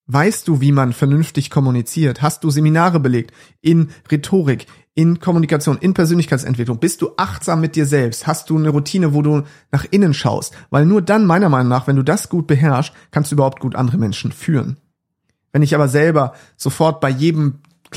Weißt 0.05 0.47
du, 0.47 0.61
wie 0.61 0.71
man 0.71 0.93
vernünftig 0.93 1.49
kommuniziert? 1.49 2.21
Hast 2.21 2.43
du 2.43 2.51
Seminare 2.51 2.99
belegt 2.99 3.33
in 3.61 3.89
Rhetorik, 4.11 4.67
in 4.93 5.19
Kommunikation, 5.19 5.79
in 5.79 5.95
Persönlichkeitsentwicklung? 5.95 6.77
Bist 6.77 7.01
du 7.01 7.13
achtsam 7.17 7.61
mit 7.61 7.75
dir 7.75 7.87
selbst? 7.87 8.27
Hast 8.27 8.51
du 8.51 8.59
eine 8.59 8.69
Routine, 8.69 9.15
wo 9.15 9.23
du 9.23 9.41
nach 9.71 9.85
innen 9.89 10.13
schaust? 10.13 10.53
Weil 10.69 10.85
nur 10.85 11.01
dann, 11.01 11.25
meiner 11.25 11.49
Meinung 11.49 11.69
nach, 11.69 11.87
wenn 11.87 11.95
du 11.95 12.03
das 12.03 12.29
gut 12.29 12.45
beherrschst, 12.45 12.93
kannst 13.09 13.31
du 13.31 13.35
überhaupt 13.35 13.59
gut 13.59 13.73
andere 13.73 13.97
Menschen 13.97 14.31
führen. 14.31 14.77
Wenn 15.51 15.63
ich 15.63 15.73
aber 15.73 15.87
selber 15.87 16.33
sofort 16.57 17.01
bei 17.01 17.09
jedem 17.09 17.55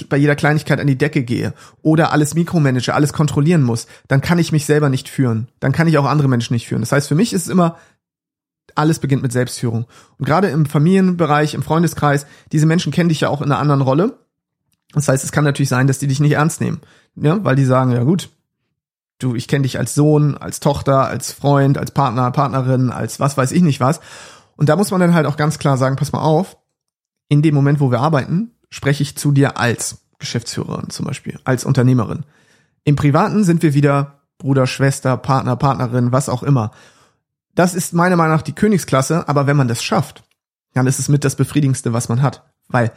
bei 0.08 0.16
jeder 0.16 0.36
Kleinigkeit 0.36 0.80
an 0.80 0.86
die 0.86 0.98
Decke 0.98 1.22
gehe 1.22 1.52
oder 1.82 2.12
alles 2.12 2.34
mikromanage, 2.34 2.94
alles 2.94 3.12
kontrollieren 3.12 3.62
muss, 3.62 3.86
dann 4.08 4.20
kann 4.20 4.38
ich 4.38 4.52
mich 4.52 4.64
selber 4.64 4.88
nicht 4.88 5.08
führen. 5.08 5.48
Dann 5.58 5.72
kann 5.72 5.88
ich 5.88 5.98
auch 5.98 6.04
andere 6.04 6.28
Menschen 6.28 6.54
nicht 6.54 6.68
führen. 6.68 6.82
Das 6.82 6.92
heißt, 6.92 7.08
für 7.08 7.14
mich 7.14 7.32
ist 7.32 7.42
es 7.42 7.48
immer, 7.48 7.76
alles 8.74 9.00
beginnt 9.00 9.22
mit 9.22 9.32
Selbstführung. 9.32 9.86
Und 10.18 10.26
gerade 10.26 10.48
im 10.48 10.66
Familienbereich, 10.66 11.54
im 11.54 11.62
Freundeskreis, 11.62 12.26
diese 12.52 12.66
Menschen 12.66 12.92
kennen 12.92 13.08
dich 13.08 13.20
ja 13.20 13.28
auch 13.28 13.42
in 13.42 13.50
einer 13.50 13.60
anderen 13.60 13.80
Rolle. 13.80 14.18
Das 14.92 15.08
heißt, 15.08 15.24
es 15.24 15.32
kann 15.32 15.44
natürlich 15.44 15.68
sein, 15.68 15.86
dass 15.86 15.98
die 15.98 16.06
dich 16.06 16.20
nicht 16.20 16.32
ernst 16.32 16.60
nehmen. 16.60 16.80
Ja, 17.16 17.42
weil 17.44 17.56
die 17.56 17.64
sagen, 17.64 17.92
ja 17.92 18.04
gut, 18.04 18.30
du, 19.18 19.34
ich 19.34 19.48
kenne 19.48 19.62
dich 19.62 19.78
als 19.78 19.94
Sohn, 19.94 20.36
als 20.36 20.60
Tochter, 20.60 21.06
als 21.06 21.32
Freund, 21.32 21.78
als 21.78 21.90
Partner, 21.90 22.30
Partnerin, 22.30 22.90
als 22.90 23.20
was 23.20 23.36
weiß 23.36 23.52
ich 23.52 23.62
nicht 23.62 23.80
was. 23.80 24.00
Und 24.56 24.68
da 24.68 24.76
muss 24.76 24.90
man 24.90 25.00
dann 25.00 25.14
halt 25.14 25.26
auch 25.26 25.36
ganz 25.36 25.58
klar 25.58 25.76
sagen, 25.76 25.96
pass 25.96 26.12
mal 26.12 26.22
auf, 26.22 26.56
in 27.28 27.42
dem 27.42 27.54
Moment, 27.54 27.80
wo 27.80 27.90
wir 27.90 28.00
arbeiten, 28.00 28.52
spreche 28.70 29.02
ich 29.02 29.16
zu 29.16 29.32
dir 29.32 29.58
als 29.58 29.98
Geschäftsführerin 30.18 30.90
zum 30.90 31.06
Beispiel, 31.06 31.38
als 31.44 31.64
Unternehmerin. 31.64 32.24
Im 32.84 32.96
Privaten 32.96 33.44
sind 33.44 33.62
wir 33.62 33.74
wieder 33.74 34.20
Bruder, 34.38 34.66
Schwester, 34.66 35.16
Partner, 35.16 35.56
Partnerin, 35.56 36.12
was 36.12 36.28
auch 36.28 36.42
immer. 36.42 36.70
Das 37.54 37.74
ist 37.74 37.92
meiner 37.92 38.16
Meinung 38.16 38.36
nach 38.36 38.42
die 38.42 38.54
Königsklasse, 38.54 39.28
aber 39.28 39.46
wenn 39.46 39.56
man 39.56 39.68
das 39.68 39.82
schafft, 39.82 40.22
dann 40.72 40.86
ist 40.86 40.98
es 40.98 41.08
mit 41.08 41.24
das 41.24 41.36
Befriedigendste, 41.36 41.92
was 41.92 42.08
man 42.08 42.22
hat. 42.22 42.44
Weil, 42.68 42.92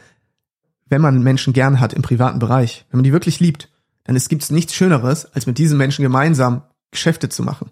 wenn 0.86 1.02
man 1.02 1.22
Menschen 1.22 1.52
gern 1.52 1.80
hat 1.80 1.92
im 1.92 2.02
privaten 2.02 2.38
Bereich, 2.38 2.86
wenn 2.90 2.98
man 2.98 3.04
die 3.04 3.12
wirklich 3.12 3.40
liebt, 3.40 3.68
dann 4.04 4.16
es 4.16 4.28
gibt's 4.28 4.50
nichts 4.50 4.74
Schöneres, 4.74 5.26
als 5.34 5.46
mit 5.46 5.58
diesen 5.58 5.78
Menschen 5.78 6.02
gemeinsam 6.02 6.62
Geschäfte 6.90 7.28
zu 7.28 7.42
machen. 7.42 7.70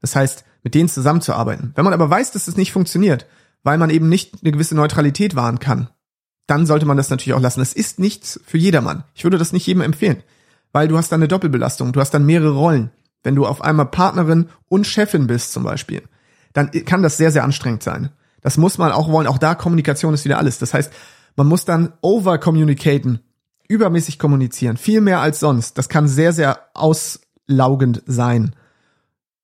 Das 0.00 0.14
heißt, 0.14 0.44
mit 0.62 0.74
denen 0.74 0.88
zusammenzuarbeiten. 0.88 1.72
Wenn 1.74 1.84
man 1.84 1.94
aber 1.94 2.08
weiß, 2.08 2.32
dass 2.32 2.42
es 2.42 2.46
das 2.46 2.56
nicht 2.56 2.72
funktioniert, 2.72 3.26
weil 3.62 3.78
man 3.78 3.90
eben 3.90 4.08
nicht 4.08 4.42
eine 4.42 4.52
gewisse 4.52 4.76
Neutralität 4.76 5.34
wahren 5.34 5.58
kann, 5.58 5.88
dann 6.46 6.66
sollte 6.66 6.86
man 6.86 6.96
das 6.96 7.10
natürlich 7.10 7.34
auch 7.34 7.40
lassen. 7.40 7.60
Es 7.60 7.72
ist 7.72 7.98
nichts 7.98 8.40
für 8.44 8.58
jedermann. 8.58 9.04
Ich 9.14 9.24
würde 9.24 9.38
das 9.38 9.52
nicht 9.52 9.66
jedem 9.66 9.82
empfehlen, 9.82 10.22
weil 10.72 10.88
du 10.88 10.96
hast 10.96 11.10
dann 11.10 11.20
eine 11.20 11.28
Doppelbelastung, 11.28 11.92
du 11.92 12.00
hast 12.00 12.12
dann 12.12 12.26
mehrere 12.26 12.52
Rollen. 12.52 12.90
Wenn 13.22 13.34
du 13.34 13.46
auf 13.46 13.62
einmal 13.62 13.86
Partnerin 13.86 14.50
und 14.68 14.86
Chefin 14.86 15.26
bist 15.26 15.52
zum 15.52 15.62
Beispiel, 15.62 16.02
dann 16.52 16.70
kann 16.70 17.02
das 17.02 17.16
sehr, 17.16 17.30
sehr 17.30 17.44
anstrengend 17.44 17.82
sein. 17.82 18.10
Das 18.42 18.58
muss 18.58 18.76
man 18.76 18.92
auch 18.92 19.10
wollen. 19.10 19.26
Auch 19.26 19.38
da 19.38 19.54
Kommunikation 19.54 20.12
ist 20.12 20.26
wieder 20.26 20.38
alles. 20.38 20.58
Das 20.58 20.74
heißt, 20.74 20.92
man 21.36 21.46
muss 21.46 21.64
dann 21.64 21.94
over-communicaten, 22.02 23.20
übermäßig 23.66 24.18
kommunizieren, 24.18 24.76
viel 24.76 25.00
mehr 25.00 25.20
als 25.20 25.40
sonst. 25.40 25.78
Das 25.78 25.88
kann 25.88 26.06
sehr, 26.06 26.34
sehr 26.34 26.58
auslaugend 26.74 28.02
sein. 28.04 28.54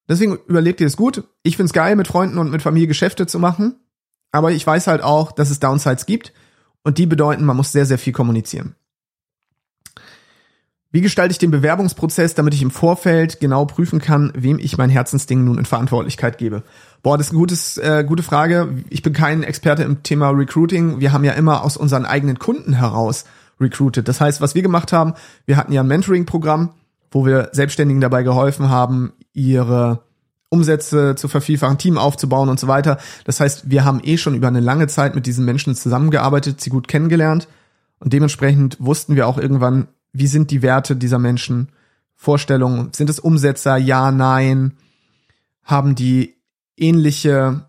Deswegen 0.07 0.37
überlegt 0.47 0.79
ihr 0.79 0.87
es 0.87 0.97
gut. 0.97 1.23
Ich 1.41 1.57
find's 1.57 1.73
geil, 1.73 1.95
mit 1.95 2.07
Freunden 2.07 2.37
und 2.37 2.51
mit 2.51 2.61
Familie 2.61 2.87
Geschäfte 2.87 3.25
zu 3.25 3.39
machen. 3.39 3.75
Aber 4.31 4.51
ich 4.51 4.65
weiß 4.65 4.85
halt 4.85 5.01
auch, 5.01 5.31
dass 5.31 5.49
es 5.49 5.59
Downsides 5.59 6.05
gibt 6.05 6.33
und 6.83 6.97
die 6.97 7.05
bedeuten, 7.05 7.45
man 7.45 7.57
muss 7.57 7.71
sehr, 7.71 7.85
sehr 7.85 7.97
viel 7.97 8.13
kommunizieren. 8.13 8.75
Wie 10.93 10.99
gestalte 10.99 11.31
ich 11.31 11.37
den 11.37 11.51
Bewerbungsprozess, 11.51 12.35
damit 12.35 12.53
ich 12.53 12.61
im 12.61 12.69
Vorfeld 12.69 13.39
genau 13.39 13.63
prüfen 13.63 14.01
kann, 14.01 14.33
wem 14.35 14.59
ich 14.59 14.77
mein 14.77 14.89
Herzensding 14.89 15.45
nun 15.45 15.57
in 15.57 15.63
Verantwortlichkeit 15.63 16.37
gebe? 16.37 16.63
Boah, 17.01 17.17
das 17.17 17.27
ist 17.27 17.31
eine 17.31 17.39
gutes, 17.39 17.77
äh, 17.77 18.03
gute 18.05 18.23
Frage. 18.23 18.75
Ich 18.89 19.01
bin 19.01 19.13
kein 19.13 19.43
Experte 19.43 19.83
im 19.83 20.03
Thema 20.03 20.31
Recruiting. 20.31 20.99
Wir 20.99 21.13
haben 21.13 21.23
ja 21.23 21.31
immer 21.31 21.63
aus 21.63 21.77
unseren 21.77 22.05
eigenen 22.05 22.39
Kunden 22.39 22.73
heraus 22.73 23.23
recruited. 23.61 24.09
Das 24.09 24.19
heißt, 24.19 24.41
was 24.41 24.53
wir 24.53 24.63
gemacht 24.63 24.91
haben, 24.91 25.13
wir 25.45 25.55
hatten 25.55 25.71
ja 25.71 25.79
ein 25.79 25.87
Mentoring-Programm, 25.87 26.71
wo 27.09 27.25
wir 27.25 27.49
Selbstständigen 27.53 28.01
dabei 28.01 28.23
geholfen 28.23 28.69
haben, 28.69 29.13
ihre 29.33 30.03
Umsätze 30.51 31.15
zu 31.15 31.27
vervielfachen, 31.27 31.77
Team 31.77 31.97
aufzubauen 31.97 32.49
und 32.49 32.59
so 32.59 32.67
weiter. 32.67 32.99
Das 33.23 33.39
heißt, 33.39 33.71
wir 33.71 33.85
haben 33.85 34.01
eh 34.03 34.17
schon 34.17 34.35
über 34.35 34.49
eine 34.49 34.59
lange 34.59 34.87
Zeit 34.87 35.15
mit 35.15 35.25
diesen 35.25 35.45
Menschen 35.45 35.73
zusammengearbeitet, 35.75 36.59
sie 36.61 36.69
gut 36.69 36.87
kennengelernt 36.87 37.47
und 37.99 38.13
dementsprechend 38.13 38.77
wussten 38.79 39.15
wir 39.15 39.27
auch 39.27 39.37
irgendwann, 39.37 39.87
wie 40.11 40.27
sind 40.27 40.51
die 40.51 40.61
Werte 40.61 40.95
dieser 40.95 41.19
Menschen, 41.19 41.69
Vorstellungen, 42.15 42.91
sind 42.93 43.09
es 43.09 43.19
Umsetzer, 43.19 43.77
ja, 43.77 44.11
nein, 44.11 44.73
haben 45.63 45.95
die 45.95 46.35
ähnliche, 46.75 47.65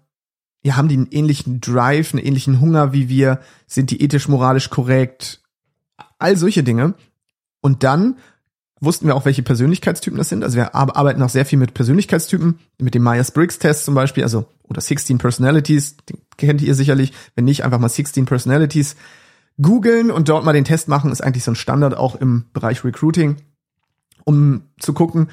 ja, 0.63 0.77
haben 0.77 0.89
die 0.89 0.97
einen 0.97 1.11
ähnlichen 1.11 1.61
Drive, 1.61 2.13
einen 2.13 2.25
ähnlichen 2.25 2.61
Hunger 2.61 2.93
wie 2.93 3.09
wir, 3.09 3.41
sind 3.67 3.91
die 3.91 4.03
ethisch, 4.03 4.29
moralisch 4.29 4.71
korrekt, 4.71 5.41
all 6.19 6.37
solche 6.37 6.65
Dinge. 6.65 6.95
Und 7.61 7.85
dann 7.85 8.17
wussten 8.83 9.07
wir 9.07 9.15
auch, 9.15 9.25
welche 9.25 9.43
Persönlichkeitstypen 9.43 10.19
das 10.19 10.29
sind. 10.29 10.43
Also 10.43 10.57
wir 10.57 10.75
arbeiten 10.75 11.23
auch 11.23 11.29
sehr 11.29 11.47
viel 11.47 11.59
mit 11.59 11.73
Persönlichkeitstypen, 11.73 12.59
mit 12.79 12.95
dem 12.95 13.05
Myers-Briggs-Test 13.05 13.85
zum 13.85 13.95
Beispiel, 13.95 14.25
also 14.25 14.47
oder 14.69 14.81
16 14.81 15.19
Personalities, 15.19 15.97
den 16.09 16.19
kennt 16.37 16.61
ihr 16.63 16.75
sicherlich. 16.75 17.13
Wenn 17.35 17.45
nicht, 17.45 17.65
einfach 17.65 17.79
mal 17.79 17.89
16 17.89 18.25
Personalities 18.25 18.97
googeln 19.61 20.11
und 20.11 20.29
dort 20.29 20.45
mal 20.45 20.53
den 20.53 20.65
Test 20.65 20.89
machen, 20.89 21.13
ist 21.13 21.23
eigentlich 21.23 21.45
so 21.45 21.53
ein 21.53 21.57
Standard 21.57 21.97
auch 21.97 22.17
im 22.17 22.47
Bereich 22.53 22.85
Recruiting, 22.85 23.37
um 24.25 24.63
zu 24.81 24.93
gucken, 24.95 25.29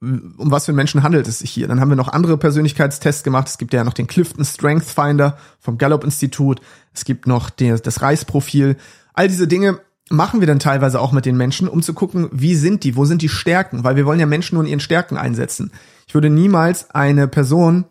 um 0.00 0.50
was 0.50 0.66
für 0.66 0.72
Menschen 0.72 1.02
handelt 1.02 1.26
es 1.26 1.40
sich 1.40 1.50
hier. 1.50 1.68
Dann 1.68 1.80
haben 1.80 1.88
wir 1.88 1.96
noch 1.96 2.08
andere 2.08 2.36
Persönlichkeitstests 2.36 3.24
gemacht. 3.24 3.48
Es 3.48 3.58
gibt 3.58 3.72
ja 3.72 3.82
noch 3.82 3.94
den 3.94 4.06
Clifton 4.06 4.44
Strength 4.44 4.84
Finder 4.84 5.38
vom 5.58 5.78
Gallup 5.78 6.04
Institut. 6.04 6.60
Es 6.92 7.04
gibt 7.04 7.26
noch 7.26 7.50
das 7.50 8.02
Reisprofil. 8.02 8.76
All 9.14 9.28
diese 9.28 9.48
Dinge 9.48 9.80
machen 10.10 10.40
wir 10.40 10.46
dann 10.46 10.58
teilweise 10.58 11.00
auch 11.00 11.12
mit 11.12 11.26
den 11.26 11.36
Menschen, 11.36 11.68
um 11.68 11.82
zu 11.82 11.94
gucken, 11.94 12.28
wie 12.32 12.54
sind 12.54 12.84
die, 12.84 12.96
wo 12.96 13.04
sind 13.04 13.22
die 13.22 13.28
Stärken, 13.28 13.84
weil 13.84 13.96
wir 13.96 14.06
wollen 14.06 14.20
ja 14.20 14.26
Menschen 14.26 14.56
nur 14.56 14.64
in 14.64 14.70
ihren 14.70 14.80
Stärken 14.80 15.16
einsetzen. 15.16 15.72
Ich 16.06 16.14
würde 16.14 16.30
niemals 16.30 16.90
eine 16.90 17.28
Person, 17.28 17.84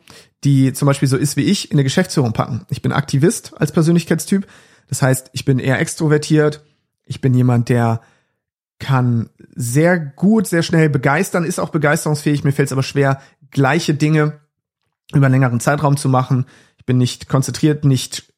die 0.44 0.74
zum 0.74 0.86
Beispiel 0.86 1.08
so 1.08 1.18
ist 1.18 1.38
wie 1.38 1.44
ich, 1.44 1.72
in 1.72 1.76
eine 1.76 1.84
Geschäftsführung 1.84 2.34
packen. 2.34 2.66
Ich 2.70 2.82
bin 2.82 2.92
Aktivist 2.92 3.54
als 3.60 3.72
Persönlichkeitstyp. 3.72 4.48
Das 4.88 5.02
heißt, 5.02 5.30
ich 5.34 5.46
bin 5.46 5.60
eher 5.60 5.80
extrovertiert. 5.80 6.64
Ich 7.06 7.22
bin 7.22 7.34
jemand, 7.34 7.70
der 7.70 8.02
kann 8.80 9.30
sehr 9.56 10.00
gut, 10.00 10.48
sehr 10.48 10.64
schnell 10.64 10.90
begeistern, 10.90 11.44
ist 11.44 11.60
auch 11.60 11.70
begeisterungsfähig. 11.70 12.44
Mir 12.44 12.52
fällt 12.52 12.68
es 12.68 12.74
aber 12.74 12.84
schwer, 12.84 13.22
gleiche 13.52 13.94
Dinge 13.94 14.40
über 15.14 15.28
einen 15.28 15.36
längeren 15.36 15.60
Zeitraum 15.60 15.98
zu 15.98 16.10
machen. 16.10 16.46
Ich 16.78 16.86
bin 16.86 16.98
nicht 16.98 17.30
konzentriert, 17.30 17.86
nicht 17.86 18.31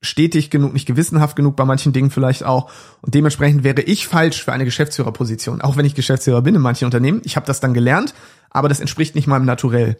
stetig 0.00 0.50
genug, 0.50 0.72
nicht 0.72 0.86
gewissenhaft 0.86 1.36
genug 1.36 1.56
bei 1.56 1.64
manchen 1.64 1.92
Dingen 1.92 2.10
vielleicht 2.10 2.44
auch. 2.44 2.70
Und 3.02 3.14
dementsprechend 3.14 3.64
wäre 3.64 3.82
ich 3.82 4.06
falsch 4.06 4.44
für 4.44 4.52
eine 4.52 4.64
Geschäftsführerposition, 4.64 5.60
auch 5.60 5.76
wenn 5.76 5.84
ich 5.84 5.94
Geschäftsführer 5.94 6.42
bin 6.42 6.54
in 6.54 6.62
manchen 6.62 6.86
Unternehmen. 6.86 7.20
Ich 7.24 7.36
habe 7.36 7.46
das 7.46 7.60
dann 7.60 7.74
gelernt, 7.74 8.14
aber 8.48 8.68
das 8.68 8.80
entspricht 8.80 9.14
nicht 9.14 9.26
meinem 9.26 9.44
Naturell. 9.44 9.96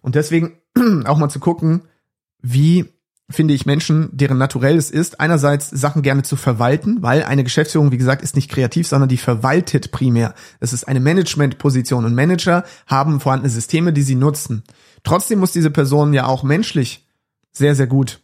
Und 0.00 0.14
deswegen 0.14 0.58
auch 1.04 1.18
mal 1.18 1.28
zu 1.28 1.40
gucken, 1.40 1.82
wie 2.42 2.86
finde 3.28 3.54
ich 3.54 3.66
Menschen, 3.66 4.08
deren 4.12 4.38
Naturell 4.38 4.76
es 4.76 4.90
ist, 4.90 5.20
einerseits 5.20 5.70
Sachen 5.70 6.02
gerne 6.02 6.22
zu 6.22 6.34
verwalten, 6.34 6.98
weil 7.00 7.22
eine 7.22 7.44
Geschäftsführung, 7.44 7.92
wie 7.92 7.98
gesagt, 7.98 8.22
ist 8.22 8.34
nicht 8.34 8.50
kreativ, 8.50 8.88
sondern 8.88 9.08
die 9.08 9.18
verwaltet 9.18 9.92
primär. 9.92 10.34
Das 10.58 10.72
ist 10.72 10.88
eine 10.88 10.98
Managementposition 11.00 12.04
und 12.04 12.14
Manager 12.14 12.64
haben 12.86 13.20
vorhandene 13.20 13.50
Systeme, 13.50 13.92
die 13.92 14.02
sie 14.02 14.16
nutzen. 14.16 14.64
Trotzdem 15.04 15.38
muss 15.38 15.52
diese 15.52 15.70
Person 15.70 16.12
ja 16.12 16.26
auch 16.26 16.42
menschlich 16.42 17.06
sehr, 17.52 17.76
sehr 17.76 17.86
gut 17.86 18.20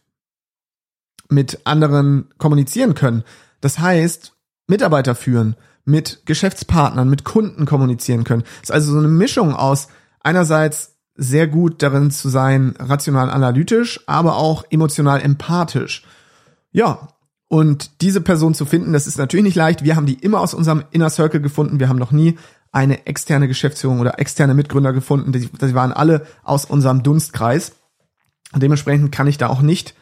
mit 1.29 1.61
anderen 1.65 2.29
kommunizieren 2.37 2.93
können. 2.93 3.23
Das 3.61 3.79
heißt, 3.79 4.33
Mitarbeiter 4.67 5.15
führen, 5.15 5.55
mit 5.85 6.25
Geschäftspartnern, 6.25 7.09
mit 7.09 7.23
Kunden 7.23 7.65
kommunizieren 7.65 8.23
können. 8.23 8.43
Das 8.61 8.69
ist 8.69 8.71
also 8.71 8.91
so 8.91 8.99
eine 8.99 9.07
Mischung 9.07 9.53
aus 9.53 9.87
einerseits 10.21 10.97
sehr 11.15 11.47
gut 11.47 11.81
darin 11.81 12.11
zu 12.11 12.29
sein, 12.29 12.75
rational 12.77 13.29
analytisch, 13.29 14.01
aber 14.05 14.35
auch 14.35 14.65
emotional 14.69 15.21
empathisch. 15.21 16.05
Ja, 16.71 17.09
und 17.49 18.01
diese 18.01 18.21
Person 18.21 18.53
zu 18.53 18.65
finden, 18.65 18.93
das 18.93 19.07
ist 19.07 19.17
natürlich 19.17 19.45
nicht 19.45 19.55
leicht. 19.55 19.83
Wir 19.83 19.95
haben 19.95 20.05
die 20.05 20.15
immer 20.15 20.41
aus 20.41 20.53
unserem 20.53 20.83
Inner 20.91 21.09
Circle 21.09 21.41
gefunden. 21.41 21.79
Wir 21.79 21.89
haben 21.89 21.97
noch 21.97 22.11
nie 22.11 22.37
eine 22.71 23.07
externe 23.07 23.47
Geschäftsführung 23.47 23.99
oder 23.99 24.19
externe 24.19 24.53
Mitgründer 24.53 24.91
gefunden. 24.91 25.31
Die, 25.31 25.49
waren 25.73 25.93
alle 25.93 26.27
aus 26.43 26.65
unserem 26.65 27.03
Dunstkreis. 27.03 27.71
Dementsprechend 28.53 29.11
kann 29.11 29.27
ich 29.27 29.37
da 29.37 29.47
auch 29.47 29.61
nicht 29.61 29.95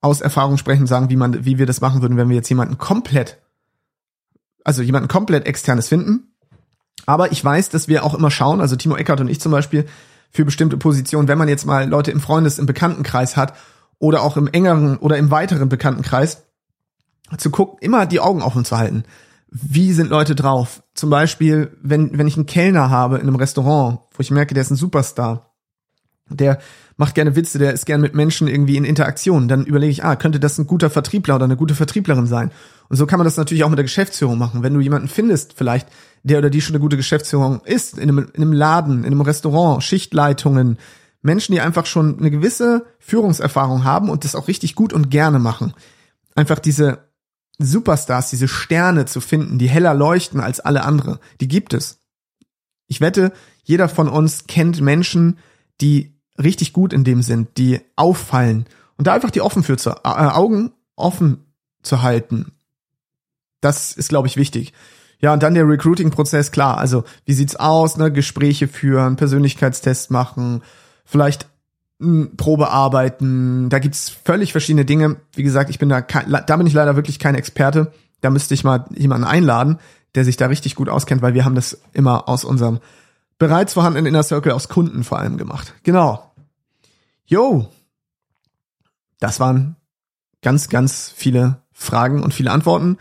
aus 0.00 0.20
Erfahrung 0.20 0.58
sprechen 0.58 0.86
sagen, 0.86 1.10
wie 1.10 1.16
man, 1.16 1.44
wie 1.44 1.58
wir 1.58 1.66
das 1.66 1.80
machen 1.80 2.02
würden, 2.02 2.16
wenn 2.16 2.28
wir 2.28 2.36
jetzt 2.36 2.48
jemanden 2.48 2.78
komplett, 2.78 3.38
also 4.64 4.82
jemanden 4.82 5.08
komplett 5.08 5.46
externes 5.46 5.88
finden. 5.88 6.34
Aber 7.06 7.32
ich 7.32 7.44
weiß, 7.44 7.70
dass 7.70 7.88
wir 7.88 8.04
auch 8.04 8.14
immer 8.14 8.30
schauen, 8.30 8.60
also 8.60 8.76
Timo 8.76 8.96
Eckert 8.96 9.20
und 9.20 9.28
ich 9.28 9.40
zum 9.40 9.52
Beispiel, 9.52 9.86
für 10.30 10.44
bestimmte 10.44 10.76
Positionen, 10.76 11.28
wenn 11.28 11.38
man 11.38 11.48
jetzt 11.48 11.66
mal 11.66 11.88
Leute 11.88 12.10
im 12.10 12.20
Freundes-, 12.20 12.58
im 12.58 12.66
Bekanntenkreis 12.66 13.36
hat 13.36 13.54
oder 13.98 14.22
auch 14.22 14.36
im 14.36 14.46
engeren 14.46 14.98
oder 14.98 15.16
im 15.16 15.30
weiteren 15.30 15.68
Bekanntenkreis, 15.68 16.44
zu 17.36 17.50
gucken, 17.50 17.78
immer 17.80 18.06
die 18.06 18.20
Augen 18.20 18.42
offen 18.42 18.64
zu 18.64 18.78
halten. 18.78 19.04
Wie 19.50 19.92
sind 19.92 20.10
Leute 20.10 20.34
drauf? 20.34 20.82
Zum 20.94 21.10
Beispiel, 21.10 21.76
wenn, 21.82 22.16
wenn 22.16 22.26
ich 22.26 22.36
einen 22.36 22.46
Kellner 22.46 22.90
habe 22.90 23.16
in 23.16 23.22
einem 23.22 23.36
Restaurant, 23.36 24.00
wo 24.12 24.20
ich 24.20 24.30
merke, 24.30 24.54
der 24.54 24.62
ist 24.62 24.70
ein 24.70 24.76
Superstar, 24.76 25.54
der 26.28 26.58
macht 26.98 27.14
gerne 27.14 27.36
Witze, 27.36 27.58
der 27.58 27.72
ist 27.72 27.86
gern 27.86 28.00
mit 28.00 28.14
Menschen 28.14 28.48
irgendwie 28.48 28.76
in 28.76 28.84
Interaktion, 28.84 29.48
dann 29.48 29.64
überlege 29.64 29.92
ich, 29.92 30.04
ah, 30.04 30.16
könnte 30.16 30.40
das 30.40 30.58
ein 30.58 30.66
guter 30.66 30.90
Vertriebler 30.90 31.36
oder 31.36 31.44
eine 31.44 31.56
gute 31.56 31.76
Vertrieblerin 31.76 32.26
sein? 32.26 32.50
Und 32.88 32.96
so 32.96 33.06
kann 33.06 33.18
man 33.18 33.24
das 33.24 33.36
natürlich 33.36 33.62
auch 33.62 33.70
mit 33.70 33.78
der 33.78 33.84
Geschäftsführung 33.84 34.36
machen. 34.36 34.64
Wenn 34.64 34.74
du 34.74 34.80
jemanden 34.80 35.08
findest, 35.08 35.54
vielleicht, 35.54 35.88
der 36.24 36.38
oder 36.38 36.50
die 36.50 36.60
schon 36.60 36.74
eine 36.74 36.82
gute 36.82 36.96
Geschäftsführung 36.96 37.60
ist, 37.64 37.98
in 37.98 38.10
einem, 38.10 38.28
in 38.34 38.42
einem 38.42 38.52
Laden, 38.52 38.98
in 38.98 39.06
einem 39.06 39.20
Restaurant, 39.20 39.82
Schichtleitungen, 39.84 40.76
Menschen, 41.22 41.52
die 41.52 41.60
einfach 41.60 41.86
schon 41.86 42.18
eine 42.18 42.32
gewisse 42.32 42.84
Führungserfahrung 42.98 43.84
haben 43.84 44.10
und 44.10 44.24
das 44.24 44.34
auch 44.34 44.48
richtig 44.48 44.74
gut 44.74 44.92
und 44.92 45.08
gerne 45.08 45.38
machen. 45.38 45.74
Einfach 46.34 46.58
diese 46.58 47.08
Superstars, 47.58 48.30
diese 48.30 48.48
Sterne 48.48 49.06
zu 49.06 49.20
finden, 49.20 49.58
die 49.58 49.68
heller 49.68 49.94
leuchten 49.94 50.40
als 50.40 50.58
alle 50.58 50.84
andere, 50.84 51.20
die 51.40 51.48
gibt 51.48 51.74
es. 51.74 52.00
Ich 52.88 53.00
wette, 53.00 53.32
jeder 53.62 53.88
von 53.88 54.08
uns 54.08 54.46
kennt 54.46 54.80
Menschen, 54.80 55.38
die 55.80 56.17
richtig 56.42 56.72
gut 56.72 56.92
in 56.92 57.04
dem 57.04 57.22
sind, 57.22 57.56
die 57.58 57.80
auffallen 57.96 58.66
und 58.96 59.06
da 59.06 59.14
einfach 59.14 59.30
die 59.30 59.40
offen 59.40 59.62
für 59.62 59.76
zu, 59.76 59.90
äh, 59.90 59.94
Augen 60.02 60.72
offen 60.96 61.44
zu 61.82 62.02
halten. 62.02 62.52
Das 63.60 63.92
ist, 63.92 64.08
glaube 64.08 64.28
ich, 64.28 64.36
wichtig. 64.36 64.72
Ja, 65.20 65.32
und 65.32 65.42
dann 65.42 65.54
der 65.54 65.68
Recruiting-Prozess, 65.68 66.52
klar. 66.52 66.78
Also, 66.78 67.04
wie 67.24 67.32
sieht's 67.32 67.56
aus? 67.56 67.96
Ne? 67.96 68.12
Gespräche 68.12 68.68
führen, 68.68 69.16
Persönlichkeitstests 69.16 70.10
machen, 70.10 70.62
vielleicht 71.04 71.48
hm, 72.00 72.36
Probe 72.36 72.70
arbeiten. 72.70 73.68
Da 73.68 73.80
gibt's 73.80 74.10
völlig 74.10 74.52
verschiedene 74.52 74.84
Dinge. 74.84 75.16
Wie 75.32 75.42
gesagt, 75.42 75.70
ich 75.70 75.78
bin 75.78 75.88
da, 75.88 76.02
da 76.02 76.56
bin 76.56 76.66
ich 76.66 76.72
leider 76.72 76.94
wirklich 76.94 77.18
kein 77.18 77.34
Experte. 77.34 77.92
Da 78.20 78.30
müsste 78.30 78.54
ich 78.54 78.64
mal 78.64 78.84
jemanden 78.94 79.26
einladen, 79.26 79.78
der 80.14 80.24
sich 80.24 80.36
da 80.36 80.46
richtig 80.46 80.76
gut 80.76 80.88
auskennt, 80.88 81.22
weil 81.22 81.34
wir 81.34 81.44
haben 81.44 81.54
das 81.54 81.80
immer 81.92 82.28
aus 82.28 82.44
unserem 82.44 82.78
bereits 83.38 83.72
vorhandenen 83.72 84.06
Inner 84.06 84.22
Circle 84.22 84.52
aus 84.52 84.68
Kunden 84.68 85.04
vor 85.04 85.18
allem 85.18 85.36
gemacht. 85.36 85.74
Genau. 85.82 86.27
Yo. 87.28 87.68
Das 89.20 89.38
waren 89.38 89.76
ganz, 90.40 90.70
ganz 90.70 91.12
viele 91.14 91.62
Fragen 91.72 92.22
und 92.22 92.32
viele 92.32 92.50
Antworten. 92.50 92.96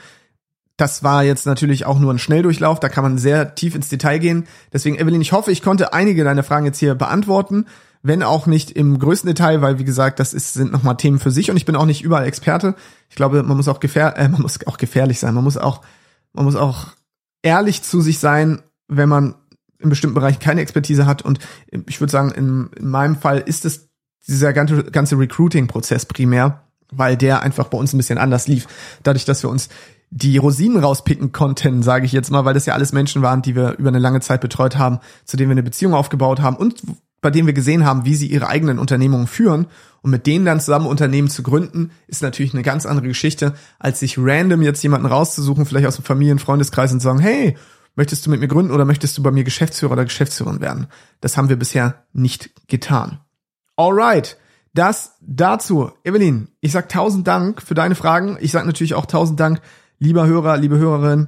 Das 0.75 1.01
war 1.01 1.23
jetzt 1.23 1.45
natürlich 1.45 1.85
auch 1.85 1.97
nur 1.97 2.13
ein 2.13 2.19
Schnelldurchlauf, 2.19 2.79
da 2.79 2.89
kann 2.89 3.03
man 3.03 3.17
sehr 3.17 3.55
tief 3.55 3.73
ins 3.73 3.87
Detail 3.87 4.19
gehen. 4.19 4.47
Deswegen, 4.73 4.99
Evelyn, 4.99 5.21
ich 5.21 5.31
hoffe, 5.31 5.51
ich 5.51 5.63
konnte 5.63 5.93
einige 5.93 6.25
deiner 6.25 6.43
Fragen 6.43 6.65
jetzt 6.65 6.77
hier 6.77 6.93
beantworten, 6.93 7.65
wenn 8.03 8.21
auch 8.21 8.47
nicht 8.47 8.71
im 8.71 8.99
größten 8.99 9.29
Detail, 9.29 9.61
weil 9.61 9.79
wie 9.79 9.85
gesagt, 9.85 10.19
das 10.19 10.33
ist, 10.33 10.53
sind 10.53 10.73
nochmal 10.73 10.97
Themen 10.97 11.19
für 11.19 11.31
sich 11.31 11.49
und 11.49 11.57
ich 11.57 11.65
bin 11.65 11.77
auch 11.77 11.85
nicht 11.85 12.03
überall 12.03 12.27
Experte. 12.27 12.75
Ich 13.09 13.15
glaube, 13.15 13.41
man 13.43 13.57
muss 13.57 13.69
auch 13.69 13.79
gefähr 13.79 14.17
äh, 14.17 14.27
man 14.27 14.41
muss 14.41 14.59
auch 14.67 14.77
gefährlich 14.77 15.19
sein. 15.19 15.33
Man 15.33 15.45
muss 15.45 15.57
auch, 15.57 15.81
man 16.33 16.43
muss 16.43 16.57
auch 16.57 16.87
ehrlich 17.43 17.81
zu 17.81 18.01
sich 18.01 18.19
sein, 18.19 18.61
wenn 18.89 19.09
man 19.09 19.35
in 19.79 19.89
bestimmten 19.89 20.15
Bereichen 20.15 20.39
keine 20.39 20.61
Expertise 20.61 21.05
hat. 21.05 21.21
Und 21.21 21.39
ich 21.71 22.01
würde 22.01 22.11
sagen, 22.11 22.31
in, 22.31 22.69
in 22.77 22.89
meinem 22.89 23.15
Fall 23.15 23.39
ist 23.39 23.63
es 23.63 23.87
dieser 24.27 24.53
ganze, 24.53 24.83
ganze 24.85 25.17
Recruiting-Prozess 25.17 26.05
primär, 26.05 26.63
weil 26.91 27.17
der 27.17 27.41
einfach 27.41 27.67
bei 27.67 27.77
uns 27.77 27.93
ein 27.93 27.97
bisschen 27.97 28.17
anders 28.17 28.47
lief. 28.47 28.67
Dadurch, 29.03 29.25
dass 29.25 29.43
wir 29.43 29.49
uns 29.49 29.69
die 30.09 30.37
Rosinen 30.37 30.81
rauspicken 30.81 31.31
konnten, 31.31 31.83
sage 31.83 32.05
ich 32.05 32.11
jetzt 32.11 32.31
mal, 32.31 32.45
weil 32.45 32.53
das 32.53 32.65
ja 32.65 32.73
alles 32.73 32.93
Menschen 32.93 33.21
waren, 33.21 33.41
die 33.41 33.55
wir 33.55 33.77
über 33.77 33.89
eine 33.89 33.99
lange 33.99 34.21
Zeit 34.21 34.41
betreut 34.41 34.77
haben, 34.77 34.99
zu 35.25 35.35
denen 35.35 35.49
wir 35.49 35.53
eine 35.53 35.63
Beziehung 35.63 35.93
aufgebaut 35.93 36.41
haben 36.41 36.55
und 36.55 36.81
bei 37.19 37.31
denen 37.31 37.47
wir 37.47 37.53
gesehen 37.53 37.83
haben, 37.83 38.05
wie 38.05 38.15
sie 38.15 38.27
ihre 38.27 38.47
eigenen 38.47 38.79
Unternehmungen 38.79 39.27
führen 39.27 39.67
und 40.01 40.11
mit 40.11 40.27
denen 40.27 40.45
dann 40.45 40.59
zusammen 40.59 40.85
Unternehmen 40.85 41.29
zu 41.29 41.43
gründen, 41.43 41.91
ist 42.07 42.21
natürlich 42.21 42.53
eine 42.53 42.63
ganz 42.63 42.85
andere 42.85 43.07
Geschichte, 43.07 43.53
als 43.79 43.99
sich 43.99 44.17
random 44.17 44.61
jetzt 44.61 44.83
jemanden 44.83 45.07
rauszusuchen, 45.07 45.65
vielleicht 45.65 45.87
aus 45.87 45.95
dem 45.95 46.05
Familien-, 46.05 46.39
Freundeskreis 46.39 46.93
und 46.93 47.01
sagen, 47.01 47.19
hey, 47.19 47.57
möchtest 47.95 48.25
du 48.25 48.29
mit 48.29 48.39
mir 48.39 48.47
gründen 48.47 48.71
oder 48.71 48.85
möchtest 48.85 49.17
du 49.17 49.23
bei 49.23 49.31
mir 49.31 49.43
Geschäftsführer 49.43 49.93
oder 49.93 50.05
Geschäftsführerin 50.05 50.61
werden? 50.61 50.87
Das 51.19 51.35
haben 51.35 51.49
wir 51.49 51.57
bisher 51.57 52.05
nicht 52.13 52.51
getan. 52.67 53.19
Alright. 53.77 54.37
Das 54.73 55.13
dazu. 55.21 55.91
Evelyn, 56.03 56.49
ich 56.61 56.71
sag 56.71 56.89
tausend 56.89 57.27
Dank 57.27 57.61
für 57.61 57.73
deine 57.73 57.95
Fragen. 57.95 58.37
Ich 58.41 58.51
sag 58.51 58.65
natürlich 58.65 58.95
auch 58.95 59.05
tausend 59.05 59.39
Dank 59.39 59.61
lieber 59.99 60.25
Hörer, 60.27 60.57
liebe 60.57 60.77
Hörerin, 60.77 61.27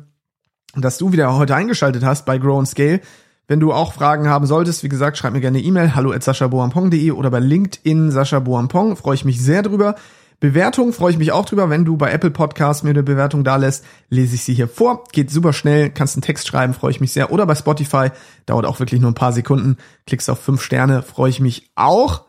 dass 0.76 0.98
du 0.98 1.12
wieder 1.12 1.34
heute 1.36 1.56
eingeschaltet 1.56 2.04
hast 2.04 2.26
bei 2.26 2.38
Grow 2.38 2.60
and 2.60 2.68
Scale. 2.68 3.02
Wenn 3.48 3.60
du 3.60 3.74
auch 3.74 3.94
Fragen 3.94 4.28
haben 4.30 4.46
solltest, 4.46 4.84
wie 4.84 4.90
gesagt, 4.90 5.18
schreib 5.18 5.34
mir 5.34 5.42
gerne 5.42 5.60
E-Mail, 5.60 5.96
hallo 5.96 6.12
at 6.12 6.24
saschaboampong.de 6.24 7.12
oder 7.12 7.32
bei 7.32 7.40
LinkedIn 7.40 8.12
Sascha 8.12 8.40
Boampong, 8.40 8.96
freue 8.96 9.16
ich 9.16 9.26
mich 9.26 9.42
sehr 9.42 9.64
drüber. 9.64 9.96
Bewertung 10.40 10.94
freue 10.94 11.12
ich 11.12 11.18
mich 11.18 11.32
auch 11.32 11.46
drüber, 11.46 11.70
wenn 11.70 11.84
du 11.84 11.98
bei 11.98 12.12
Apple 12.12 12.32
Podcasts 12.32 12.84
mir 12.84 12.92
eine 12.92 13.04
Bewertung 13.04 13.44
da 13.44 13.58
lässt, 13.58 13.84
lese 14.10 14.36
ich 14.36 14.44
sie 14.44 14.54
hier 14.54 14.68
vor. 14.70 15.04
Geht 15.12 15.32
super 15.32 15.52
schnell, 15.52 15.90
kannst 15.90 16.16
einen 16.16 16.22
Text 16.22 16.48
schreiben, 16.48 16.74
freue 16.74 16.92
ich 16.92 17.02
mich 17.02 17.12
sehr. 17.12 17.32
Oder 17.32 17.46
bei 17.46 17.56
Spotify, 17.56 18.10
dauert 18.46 18.66
auch 18.66 18.80
wirklich 18.80 19.02
nur 19.02 19.12
ein 19.12 19.16
paar 19.16 19.34
Sekunden, 19.34 19.78
klickst 20.06 20.30
auf 20.30 20.40
fünf 20.40 20.62
Sterne, 20.62 21.02
freue 21.02 21.30
ich 21.30 21.40
mich 21.40 21.72
auch. 21.76 22.29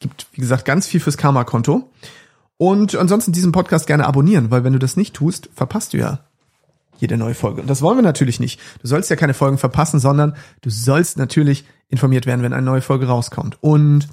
Gibt, 0.00 0.26
wie 0.32 0.40
gesagt, 0.40 0.64
ganz 0.64 0.86
viel 0.86 1.00
fürs 1.00 1.16
Karma-Konto. 1.16 1.90
Und 2.56 2.94
ansonsten 2.94 3.32
diesen 3.32 3.52
Podcast 3.52 3.86
gerne 3.86 4.06
abonnieren, 4.06 4.50
weil 4.50 4.64
wenn 4.64 4.72
du 4.72 4.78
das 4.78 4.96
nicht 4.96 5.14
tust, 5.14 5.48
verpasst 5.54 5.92
du 5.92 5.98
ja 5.98 6.20
jede 6.98 7.16
neue 7.16 7.34
Folge. 7.34 7.62
Und 7.62 7.70
das 7.70 7.82
wollen 7.82 7.96
wir 7.96 8.02
natürlich 8.02 8.40
nicht. 8.40 8.60
Du 8.82 8.88
sollst 8.88 9.08
ja 9.08 9.16
keine 9.16 9.34
Folgen 9.34 9.58
verpassen, 9.58 10.00
sondern 10.00 10.36
du 10.60 10.70
sollst 10.70 11.16
natürlich 11.16 11.64
informiert 11.88 12.26
werden, 12.26 12.42
wenn 12.42 12.52
eine 12.52 12.66
neue 12.66 12.82
Folge 12.82 13.06
rauskommt. 13.06 13.56
Und 13.62 14.08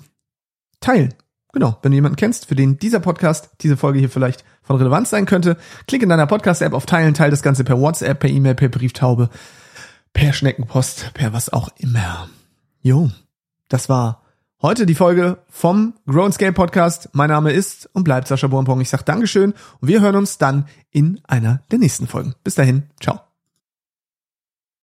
teilen. 0.79 1.13
Genau, 1.53 1.77
wenn 1.81 1.91
du 1.91 1.95
jemanden 1.95 2.17
kennst, 2.17 2.45
für 2.45 2.55
den 2.55 2.77
dieser 2.77 2.99
Podcast, 2.99 3.49
diese 3.61 3.77
Folge 3.77 3.99
hier 3.99 4.09
vielleicht 4.09 4.43
von 4.61 4.75
Relevanz 4.75 5.09
sein 5.09 5.25
könnte, 5.25 5.57
klick 5.87 6.03
in 6.03 6.09
deiner 6.09 6.27
Podcast-App 6.27 6.73
auf 6.73 6.85
Teilen, 6.85 7.13
teil 7.13 7.31
das 7.31 7.41
Ganze 7.41 7.63
per 7.63 7.79
WhatsApp, 7.79 8.19
per 8.19 8.29
E-Mail, 8.29 8.55
per 8.55 8.69
Brieftaube, 8.69 9.29
per 10.13 10.33
Schneckenpost, 10.33 11.13
per 11.13 11.33
was 11.33 11.51
auch 11.51 11.69
immer. 11.77 12.29
Jo, 12.81 13.09
das 13.69 13.89
war 13.89 14.23
heute 14.61 14.85
die 14.85 14.95
Folge 14.95 15.37
vom 15.49 15.93
Grow 16.07 16.25
and 16.25 16.33
Scale 16.33 16.53
Podcast. 16.53 17.09
Mein 17.13 17.29
Name 17.29 17.51
ist 17.51 17.89
und 17.93 18.03
bleibt 18.03 18.27
Sascha 18.27 18.47
Bornpong. 18.47 18.81
Ich 18.81 18.89
sage 18.89 19.03
Dankeschön 19.03 19.53
und 19.79 19.87
wir 19.87 20.01
hören 20.01 20.15
uns 20.15 20.37
dann 20.37 20.65
in 20.91 21.21
einer 21.27 21.61
der 21.71 21.79
nächsten 21.79 22.07
Folgen. 22.07 22.35
Bis 22.43 22.55
dahin, 22.55 22.83
ciao. 22.99 23.26